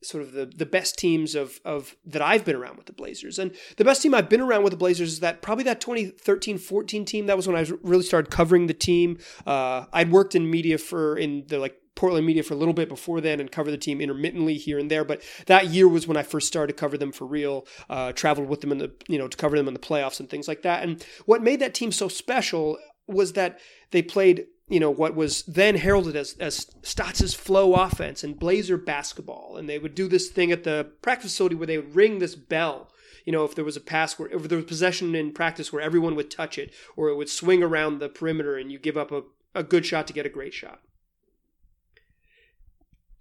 sort 0.01 0.23
of 0.23 0.33
the 0.33 0.45
the 0.45 0.65
best 0.65 0.97
teams 0.97 1.35
of 1.35 1.59
of 1.65 1.95
that 2.05 2.21
I've 2.21 2.45
been 2.45 2.55
around 2.55 2.77
with 2.77 2.85
the 2.85 2.93
Blazers. 2.93 3.39
And 3.39 3.55
the 3.77 3.85
best 3.85 4.01
team 4.01 4.13
I've 4.13 4.29
been 4.29 4.41
around 4.41 4.63
with 4.63 4.71
the 4.71 4.77
Blazers 4.77 5.13
is 5.13 5.19
that 5.19 5.41
probably 5.41 5.63
that 5.65 5.81
2013-14 5.81 7.05
team. 7.05 7.25
That 7.25 7.37
was 7.37 7.47
when 7.47 7.57
I 7.57 7.65
really 7.81 8.03
started 8.03 8.31
covering 8.31 8.67
the 8.67 8.73
team. 8.73 9.17
Uh, 9.45 9.85
I'd 9.91 10.11
worked 10.11 10.35
in 10.35 10.49
media 10.49 10.77
for 10.77 11.17
in 11.17 11.45
the 11.47 11.59
like 11.59 11.75
Portland 11.95 12.25
media 12.25 12.43
for 12.43 12.53
a 12.53 12.57
little 12.57 12.73
bit 12.73 12.89
before 12.89 13.21
then 13.21 13.39
and 13.39 13.51
cover 13.51 13.71
the 13.71 13.77
team 13.77 14.01
intermittently 14.01 14.55
here 14.55 14.79
and 14.79 14.89
there. 14.89 15.03
But 15.03 15.21
that 15.45 15.67
year 15.67 15.87
was 15.87 16.07
when 16.07 16.17
I 16.17 16.23
first 16.23 16.47
started 16.47 16.73
to 16.73 16.79
cover 16.79 16.97
them 16.97 17.11
for 17.11 17.25
real. 17.25 17.65
Uh, 17.89 18.11
traveled 18.13 18.49
with 18.49 18.61
them 18.61 18.71
in 18.71 18.77
the 18.79 18.91
you 19.07 19.17
know 19.17 19.27
to 19.27 19.37
cover 19.37 19.57
them 19.57 19.67
in 19.67 19.73
the 19.73 19.79
playoffs 19.79 20.19
and 20.19 20.29
things 20.29 20.47
like 20.47 20.63
that. 20.63 20.83
And 20.83 21.03
what 21.25 21.43
made 21.43 21.59
that 21.59 21.73
team 21.73 21.91
so 21.91 22.07
special 22.07 22.77
was 23.07 23.33
that 23.33 23.59
they 23.91 24.01
played 24.01 24.47
you 24.67 24.79
know 24.79 24.89
what 24.89 25.15
was 25.15 25.43
then 25.43 25.75
heralded 25.75 26.15
as 26.15 26.35
as 26.39 26.67
Stotts' 26.81 27.33
flow 27.33 27.73
offense 27.73 28.23
and 28.23 28.39
Blazer 28.39 28.77
basketball, 28.77 29.57
and 29.57 29.69
they 29.69 29.79
would 29.79 29.95
do 29.95 30.07
this 30.07 30.29
thing 30.29 30.51
at 30.51 30.63
the 30.63 30.91
practice 31.01 31.31
facility 31.31 31.55
where 31.55 31.67
they 31.67 31.77
would 31.77 31.95
ring 31.95 32.19
this 32.19 32.35
bell. 32.35 32.89
You 33.25 33.31
know, 33.31 33.45
if 33.45 33.55
there 33.55 33.65
was 33.65 33.77
a 33.77 33.81
pass 33.81 34.17
where 34.17 34.29
if 34.29 34.49
there 34.49 34.57
was 34.57 34.65
possession 34.65 35.15
in 35.15 35.31
practice 35.31 35.71
where 35.71 35.81
everyone 35.81 36.15
would 36.15 36.31
touch 36.31 36.57
it, 36.57 36.73
or 36.95 37.09
it 37.09 37.15
would 37.15 37.29
swing 37.29 37.61
around 37.61 37.99
the 37.99 38.09
perimeter 38.09 38.57
and 38.57 38.71
you 38.71 38.79
give 38.79 38.97
up 38.97 39.11
a, 39.11 39.23
a 39.53 39.63
good 39.63 39.85
shot 39.85 40.07
to 40.07 40.13
get 40.13 40.25
a 40.25 40.29
great 40.29 40.53
shot. 40.53 40.81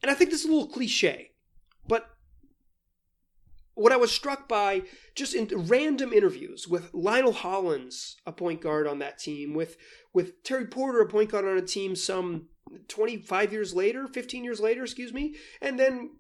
And 0.03 0.11
I 0.11 0.15
think 0.15 0.31
this 0.31 0.41
is 0.41 0.51
a 0.51 0.53
little 0.53 0.69
cliche, 0.69 1.31
but 1.87 2.09
what 3.75 3.93
I 3.93 3.97
was 3.97 4.13
struck 4.13 4.49
by 4.49 4.83
just 5.15 5.35
in 5.35 5.49
random 5.53 6.13
interviews 6.13 6.69
with 6.69 6.93
Lionel 6.93 7.33
Hollins, 7.33 8.17
a 8.27 8.33
point 8.33 8.61
guard 8.61 8.87
on 8.87 8.99
that 8.99 9.19
team, 9.19 9.55
with 9.55 9.77
with 10.13 10.43
Terry 10.43 10.67
Porter, 10.67 11.01
a 11.01 11.09
point 11.09 11.31
guard 11.31 11.47
on 11.47 11.57
a 11.57 11.63
team 11.63 11.97
some 11.97 12.49
25 12.89 13.53
years 13.53 13.75
later, 13.75 14.07
15 14.07 14.45
years 14.45 14.61
later, 14.61 14.83
excuse 14.83 15.13
me, 15.13 15.37
and 15.61 15.79
then 15.79 16.11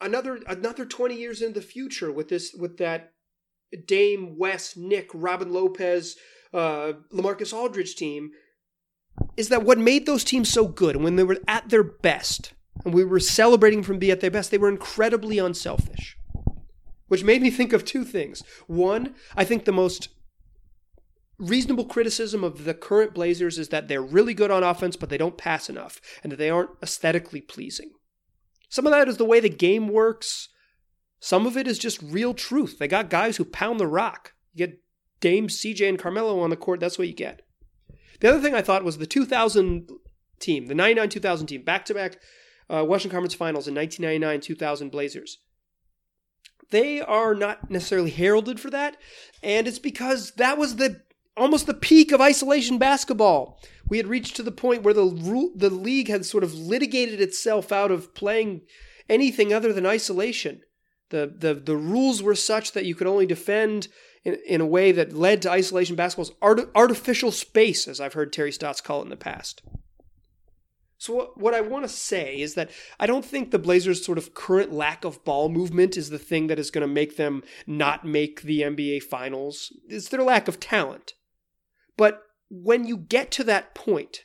another 0.00 0.40
another 0.46 0.84
20 0.84 1.14
years 1.14 1.42
in 1.42 1.52
the 1.54 1.62
future 1.62 2.12
with 2.12 2.28
this 2.28 2.54
with 2.54 2.76
that 2.78 3.12
Dame 3.86 4.36
West, 4.38 4.76
Nick, 4.76 5.10
Robin 5.14 5.52
Lopez, 5.52 6.16
uh, 6.52 6.92
LaMarcus 7.12 7.52
Aldridge 7.52 7.96
team 7.96 8.32
is 9.36 9.48
that 9.48 9.64
what 9.64 9.78
made 9.78 10.06
those 10.06 10.24
teams 10.24 10.48
so 10.48 10.66
good 10.66 10.96
when 10.96 11.16
they 11.16 11.24
were 11.24 11.38
at 11.46 11.68
their 11.68 11.84
best 11.84 12.52
and 12.84 12.94
we 12.94 13.04
were 13.04 13.20
celebrating 13.20 13.82
from 13.82 13.98
being 13.98 14.12
at 14.12 14.20
their 14.20 14.30
best, 14.30 14.50
they 14.50 14.58
were 14.58 14.68
incredibly 14.68 15.38
unselfish. 15.38 16.16
Which 17.08 17.24
made 17.24 17.42
me 17.42 17.50
think 17.50 17.72
of 17.72 17.84
two 17.84 18.04
things. 18.04 18.42
One, 18.66 19.14
I 19.34 19.44
think 19.44 19.64
the 19.64 19.72
most 19.72 20.08
reasonable 21.38 21.86
criticism 21.86 22.44
of 22.44 22.64
the 22.64 22.74
current 22.74 23.14
Blazers 23.14 23.58
is 23.58 23.68
that 23.68 23.88
they're 23.88 24.02
really 24.02 24.34
good 24.34 24.50
on 24.50 24.62
offense, 24.62 24.96
but 24.96 25.08
they 25.08 25.16
don't 25.16 25.38
pass 25.38 25.70
enough, 25.70 26.00
and 26.22 26.32
that 26.32 26.36
they 26.36 26.50
aren't 26.50 26.70
aesthetically 26.82 27.40
pleasing. 27.40 27.92
Some 28.68 28.86
of 28.86 28.92
that 28.92 29.08
is 29.08 29.16
the 29.16 29.24
way 29.24 29.40
the 29.40 29.48
game 29.48 29.88
works. 29.88 30.48
Some 31.20 31.46
of 31.46 31.56
it 31.56 31.66
is 31.66 31.78
just 31.78 32.02
real 32.02 32.34
truth. 32.34 32.78
They 32.78 32.88
got 32.88 33.10
guys 33.10 33.36
who 33.36 33.44
pound 33.44 33.80
the 33.80 33.86
rock. 33.86 34.34
You 34.52 34.66
get 34.66 34.82
Dame, 35.20 35.48
CJ, 35.48 35.88
and 35.88 35.98
Carmelo 35.98 36.40
on 36.40 36.50
the 36.50 36.56
court, 36.56 36.80
that's 36.80 36.98
what 36.98 37.08
you 37.08 37.14
get. 37.14 37.42
The 38.20 38.28
other 38.28 38.40
thing 38.40 38.54
I 38.54 38.62
thought 38.62 38.84
was 38.84 38.98
the 38.98 39.06
2000 39.06 39.90
team, 40.40 40.66
the 40.66 40.74
99 40.74 41.08
2000 41.08 41.46
team, 41.46 41.62
back 41.62 41.84
to 41.86 41.94
back 41.94 42.18
Western 42.68 43.10
Conference 43.10 43.34
Finals 43.34 43.68
in 43.68 43.74
1999 43.74 44.40
2000 44.40 44.90
Blazers. 44.90 45.38
They 46.70 47.00
are 47.00 47.34
not 47.34 47.70
necessarily 47.70 48.10
heralded 48.10 48.60
for 48.60 48.70
that, 48.70 48.96
and 49.42 49.66
it's 49.66 49.78
because 49.78 50.32
that 50.32 50.58
was 50.58 50.76
the 50.76 51.02
almost 51.36 51.66
the 51.66 51.74
peak 51.74 52.12
of 52.12 52.20
isolation 52.20 52.78
basketball. 52.78 53.60
We 53.88 53.96
had 53.96 54.06
reached 54.06 54.36
to 54.36 54.42
the 54.42 54.52
point 54.52 54.82
where 54.82 54.94
the 54.94 55.50
the 55.54 55.70
league 55.70 56.08
had 56.08 56.26
sort 56.26 56.44
of 56.44 56.54
litigated 56.54 57.20
itself 57.20 57.72
out 57.72 57.90
of 57.90 58.14
playing 58.14 58.62
anything 59.08 59.52
other 59.52 59.72
than 59.72 59.86
isolation. 59.86 60.62
The 61.08 61.32
the 61.34 61.54
the 61.54 61.76
rules 61.76 62.22
were 62.22 62.34
such 62.34 62.72
that 62.72 62.84
you 62.84 62.94
could 62.94 63.06
only 63.06 63.26
defend 63.26 63.88
in, 64.24 64.38
in 64.46 64.60
a 64.60 64.66
way 64.66 64.92
that 64.92 65.12
led 65.12 65.42
to 65.42 65.50
isolation 65.50 65.96
basketball's 65.96 66.32
art, 66.42 66.70
artificial 66.74 67.32
space, 67.32 67.88
as 67.88 68.00
I've 68.00 68.14
heard 68.14 68.32
Terry 68.32 68.52
Stotts 68.52 68.80
call 68.80 69.00
it 69.00 69.04
in 69.04 69.10
the 69.10 69.16
past. 69.16 69.62
So 71.00 71.14
what, 71.14 71.38
what 71.38 71.54
I 71.54 71.60
want 71.60 71.84
to 71.84 71.88
say 71.88 72.40
is 72.40 72.54
that 72.54 72.70
I 72.98 73.06
don't 73.06 73.24
think 73.24 73.50
the 73.50 73.58
Blazers' 73.58 74.04
sort 74.04 74.18
of 74.18 74.34
current 74.34 74.72
lack 74.72 75.04
of 75.04 75.24
ball 75.24 75.48
movement 75.48 75.96
is 75.96 76.10
the 76.10 76.18
thing 76.18 76.48
that 76.48 76.58
is 76.58 76.72
going 76.72 76.86
to 76.86 76.92
make 76.92 77.16
them 77.16 77.44
not 77.66 78.04
make 78.04 78.42
the 78.42 78.62
NBA 78.62 79.04
Finals. 79.04 79.72
It's 79.88 80.08
their 80.08 80.22
lack 80.22 80.48
of 80.48 80.58
talent. 80.58 81.14
But 81.96 82.22
when 82.50 82.84
you 82.84 82.96
get 82.96 83.30
to 83.32 83.44
that 83.44 83.74
point 83.74 84.24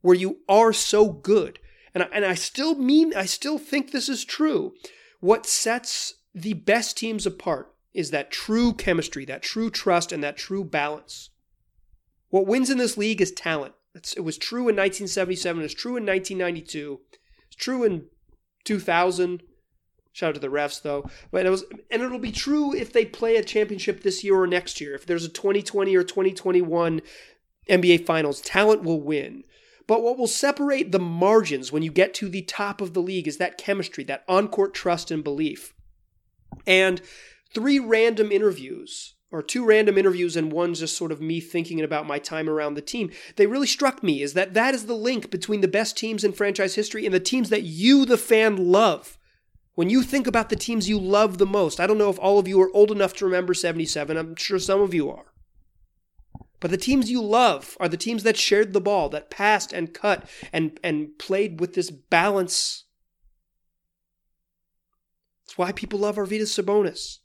where 0.00 0.16
you 0.16 0.38
are 0.48 0.72
so 0.72 1.10
good. 1.10 1.58
And 1.94 2.04
I, 2.04 2.08
and 2.12 2.24
I 2.24 2.34
still 2.34 2.74
mean, 2.74 3.14
I 3.14 3.26
still 3.26 3.58
think 3.58 3.90
this 3.90 4.08
is 4.08 4.24
true. 4.24 4.74
What 5.20 5.46
sets 5.46 6.14
the 6.34 6.54
best 6.54 6.96
teams 6.96 7.26
apart 7.26 7.72
is 7.92 8.10
that 8.10 8.30
true 8.30 8.72
chemistry, 8.72 9.24
that 9.24 9.42
true 9.42 9.70
trust, 9.70 10.12
and 10.12 10.22
that 10.22 10.36
true 10.36 10.64
balance. 10.64 11.30
What 12.28 12.46
wins 12.46 12.70
in 12.70 12.78
this 12.78 12.96
league 12.96 13.20
is 13.20 13.32
talent. 13.32 13.74
It's, 13.94 14.12
it 14.14 14.20
was 14.20 14.38
true 14.38 14.68
in 14.68 14.76
1977. 14.76 15.62
It's 15.62 15.74
true 15.74 15.96
in 15.96 16.06
1992. 16.06 17.00
It's 17.48 17.56
true 17.56 17.82
in 17.82 18.06
2000. 18.64 19.42
Shout 20.12 20.28
out 20.28 20.34
to 20.34 20.40
the 20.40 20.48
refs 20.48 20.82
though. 20.82 21.08
But 21.30 21.46
it 21.46 21.50
was, 21.50 21.64
and 21.90 22.02
it'll 22.02 22.18
be 22.18 22.32
true 22.32 22.74
if 22.74 22.92
they 22.92 23.04
play 23.04 23.36
a 23.36 23.44
championship 23.44 24.02
this 24.02 24.22
year 24.22 24.36
or 24.36 24.46
next 24.46 24.80
year. 24.80 24.94
If 24.94 25.06
there's 25.06 25.24
a 25.24 25.28
2020 25.28 25.94
or 25.96 26.04
2021 26.04 27.02
NBA 27.68 28.06
Finals, 28.06 28.40
talent 28.40 28.82
will 28.82 29.00
win. 29.00 29.44
But 29.86 30.02
what 30.02 30.16
will 30.16 30.28
separate 30.28 30.92
the 30.92 31.00
margins 31.00 31.72
when 31.72 31.82
you 31.82 31.90
get 31.90 32.14
to 32.14 32.28
the 32.28 32.42
top 32.42 32.80
of 32.80 32.94
the 32.94 33.02
league 33.02 33.26
is 33.26 33.38
that 33.38 33.58
chemistry, 33.58 34.04
that 34.04 34.24
on 34.28 34.46
court 34.46 34.72
trust 34.72 35.10
and 35.10 35.24
belief. 35.24 35.74
And 36.64 37.00
three 37.52 37.78
random 37.78 38.30
interviews, 38.32 39.14
or 39.32 39.42
two 39.42 39.64
random 39.64 39.96
interviews 39.96 40.36
and 40.36 40.52
one 40.52 40.74
just 40.74 40.96
sort 40.96 41.12
of 41.12 41.20
me 41.20 41.40
thinking 41.40 41.80
about 41.80 42.06
my 42.06 42.18
time 42.18 42.48
around 42.48 42.74
the 42.74 42.82
team, 42.82 43.10
they 43.36 43.46
really 43.46 43.66
struck 43.66 44.02
me 44.02 44.22
is 44.22 44.34
that 44.34 44.54
that 44.54 44.74
is 44.74 44.86
the 44.86 44.94
link 44.94 45.30
between 45.30 45.60
the 45.60 45.68
best 45.68 45.96
teams 45.96 46.24
in 46.24 46.32
franchise 46.32 46.74
history 46.74 47.04
and 47.04 47.14
the 47.14 47.20
teams 47.20 47.48
that 47.50 47.62
you, 47.62 48.04
the 48.04 48.18
fan, 48.18 48.72
love. 48.72 49.18
When 49.74 49.88
you 49.88 50.02
think 50.02 50.26
about 50.26 50.48
the 50.48 50.56
teams 50.56 50.88
you 50.88 50.98
love 50.98 51.38
the 51.38 51.46
most, 51.46 51.80
I 51.80 51.86
don't 51.86 51.98
know 51.98 52.10
if 52.10 52.18
all 52.18 52.38
of 52.38 52.48
you 52.48 52.60
are 52.60 52.74
old 52.74 52.90
enough 52.90 53.14
to 53.14 53.24
remember 53.24 53.54
77, 53.54 54.16
I'm 54.16 54.36
sure 54.36 54.58
some 54.58 54.80
of 54.80 54.92
you 54.92 55.10
are. 55.10 55.26
But 56.58 56.70
the 56.70 56.76
teams 56.76 57.10
you 57.10 57.22
love 57.22 57.76
are 57.80 57.88
the 57.88 57.96
teams 57.96 58.22
that 58.24 58.36
shared 58.36 58.72
the 58.72 58.80
ball, 58.80 59.08
that 59.10 59.30
passed 59.30 59.72
and 59.72 59.94
cut 59.94 60.28
and, 60.52 60.78
and 60.84 61.18
played 61.18 61.60
with 61.60 61.74
this 61.74 61.90
balance. 61.90 62.84
It's 65.46 65.56
why 65.56 65.72
people 65.72 66.00
love 66.00 66.16
Arvydas 66.16 66.62
Sabonis. 66.62 67.20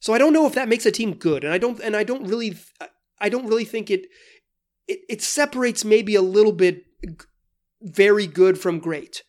So 0.00 0.12
I 0.12 0.18
don't 0.18 0.32
know 0.32 0.46
if 0.46 0.54
that 0.54 0.68
makes 0.68 0.86
a 0.86 0.92
team 0.92 1.14
good, 1.14 1.44
and 1.44 1.52
I 1.52 1.58
don't 1.58 1.80
and 1.80 1.96
I 1.96 2.04
don't 2.04 2.26
really 2.26 2.56
I 3.20 3.28
don't 3.28 3.46
really 3.46 3.64
think 3.64 3.90
it 3.90 4.06
it, 4.86 5.00
it 5.08 5.22
separates 5.22 5.84
maybe 5.84 6.14
a 6.14 6.22
little 6.22 6.52
bit 6.52 6.84
very 7.82 8.26
good 8.26 8.58
from 8.58 8.78
great. 8.78 9.22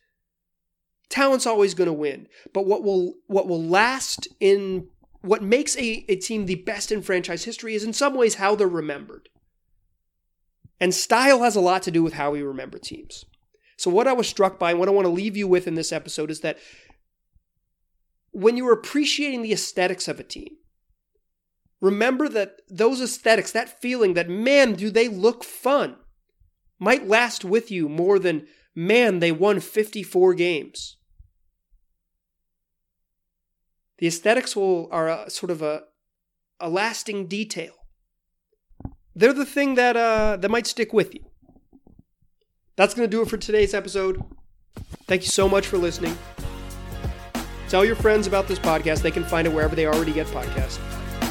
Talent's 1.09 1.47
always 1.47 1.73
going 1.73 1.87
to 1.87 1.93
win, 1.93 2.27
but 2.53 2.65
what 2.65 2.83
will 2.83 3.15
what 3.27 3.47
will 3.47 3.63
last 3.63 4.27
in 4.39 4.87
what 5.21 5.43
makes 5.43 5.75
a, 5.77 6.05
a 6.09 6.15
team 6.15 6.45
the 6.45 6.55
best 6.55 6.91
in 6.91 7.01
franchise 7.01 7.43
history 7.43 7.75
is 7.75 7.83
in 7.83 7.93
some 7.93 8.15
ways 8.15 8.35
how 8.35 8.55
they're 8.55 8.67
remembered. 8.67 9.29
And 10.79 10.93
style 10.93 11.41
has 11.41 11.55
a 11.55 11.61
lot 11.61 11.81
to 11.83 11.91
do 11.91 12.03
with 12.03 12.13
how 12.13 12.31
we 12.31 12.41
remember 12.41 12.77
teams. 12.77 13.25
So, 13.77 13.89
what 13.89 14.07
I 14.07 14.13
was 14.13 14.27
struck 14.27 14.59
by 14.59 14.71
and 14.71 14.79
what 14.79 14.89
I 14.89 14.91
want 14.91 15.05
to 15.05 15.11
leave 15.11 15.37
you 15.37 15.47
with 15.47 15.67
in 15.67 15.75
this 15.75 15.91
episode 15.91 16.31
is 16.31 16.41
that 16.41 16.57
when 18.37 18.55
you're 18.55 18.71
appreciating 18.71 19.41
the 19.41 19.51
aesthetics 19.51 20.07
of 20.07 20.19
a 20.19 20.23
team, 20.23 20.57
remember 21.81 22.29
that 22.29 22.57
those 22.69 23.01
aesthetics, 23.01 23.51
that 23.51 23.81
feeling 23.81 24.13
that, 24.13 24.29
man, 24.29 24.73
do 24.73 24.91
they 24.91 25.07
look 25.07 25.43
fun, 25.43 25.95
might 26.77 27.07
last 27.07 27.43
with 27.43 27.71
you 27.71 27.89
more 27.89 28.19
than, 28.19 28.45
man, 28.75 29.17
they 29.17 29.31
won 29.31 29.59
54 29.59 30.35
games. 30.35 30.97
The 33.97 34.05
aesthetics 34.05 34.55
will 34.55 34.87
are 34.91 35.09
a, 35.09 35.29
sort 35.31 35.49
of 35.49 35.63
a 35.63 35.85
a 36.59 36.69
lasting 36.69 37.27
detail. 37.27 37.73
They're 39.15 39.33
the 39.33 39.47
thing 39.47 39.73
that 39.75 39.97
uh, 39.97 40.37
that 40.37 40.51
might 40.51 40.67
stick 40.67 40.93
with 40.93 41.15
you. 41.15 41.25
That's 42.75 42.93
going 42.93 43.09
to 43.09 43.11
do 43.11 43.23
it 43.23 43.29
for 43.29 43.37
today's 43.37 43.73
episode. 43.73 44.23
Thank 45.07 45.23
you 45.23 45.29
so 45.29 45.49
much 45.49 45.65
for 45.65 45.79
listening. 45.79 46.15
Tell 47.69 47.83
your 47.83 47.95
friends 47.95 48.27
about 48.27 48.47
this 48.47 48.59
podcast. 48.59 49.01
They 49.01 49.11
can 49.11 49.23
find 49.23 49.47
it 49.47 49.53
wherever 49.53 49.75
they 49.75 49.85
already 49.85 50.13
get 50.13 50.27
podcasts. 50.27 50.79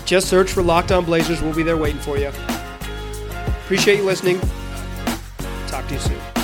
Just 0.05 0.29
search 0.29 0.53
for 0.53 0.62
Locked 0.62 0.92
On 0.92 1.05
Blazers. 1.05 1.42
We'll 1.42 1.55
be 1.55 1.62
there 1.62 1.77
waiting 1.77 2.01
for 2.01 2.18
you. 2.18 2.31
Appreciate 3.64 3.99
you 3.99 4.05
listening. 4.05 4.38
Talk 5.66 5.87
to 5.88 5.94
you 5.94 6.01
soon. 6.01 6.36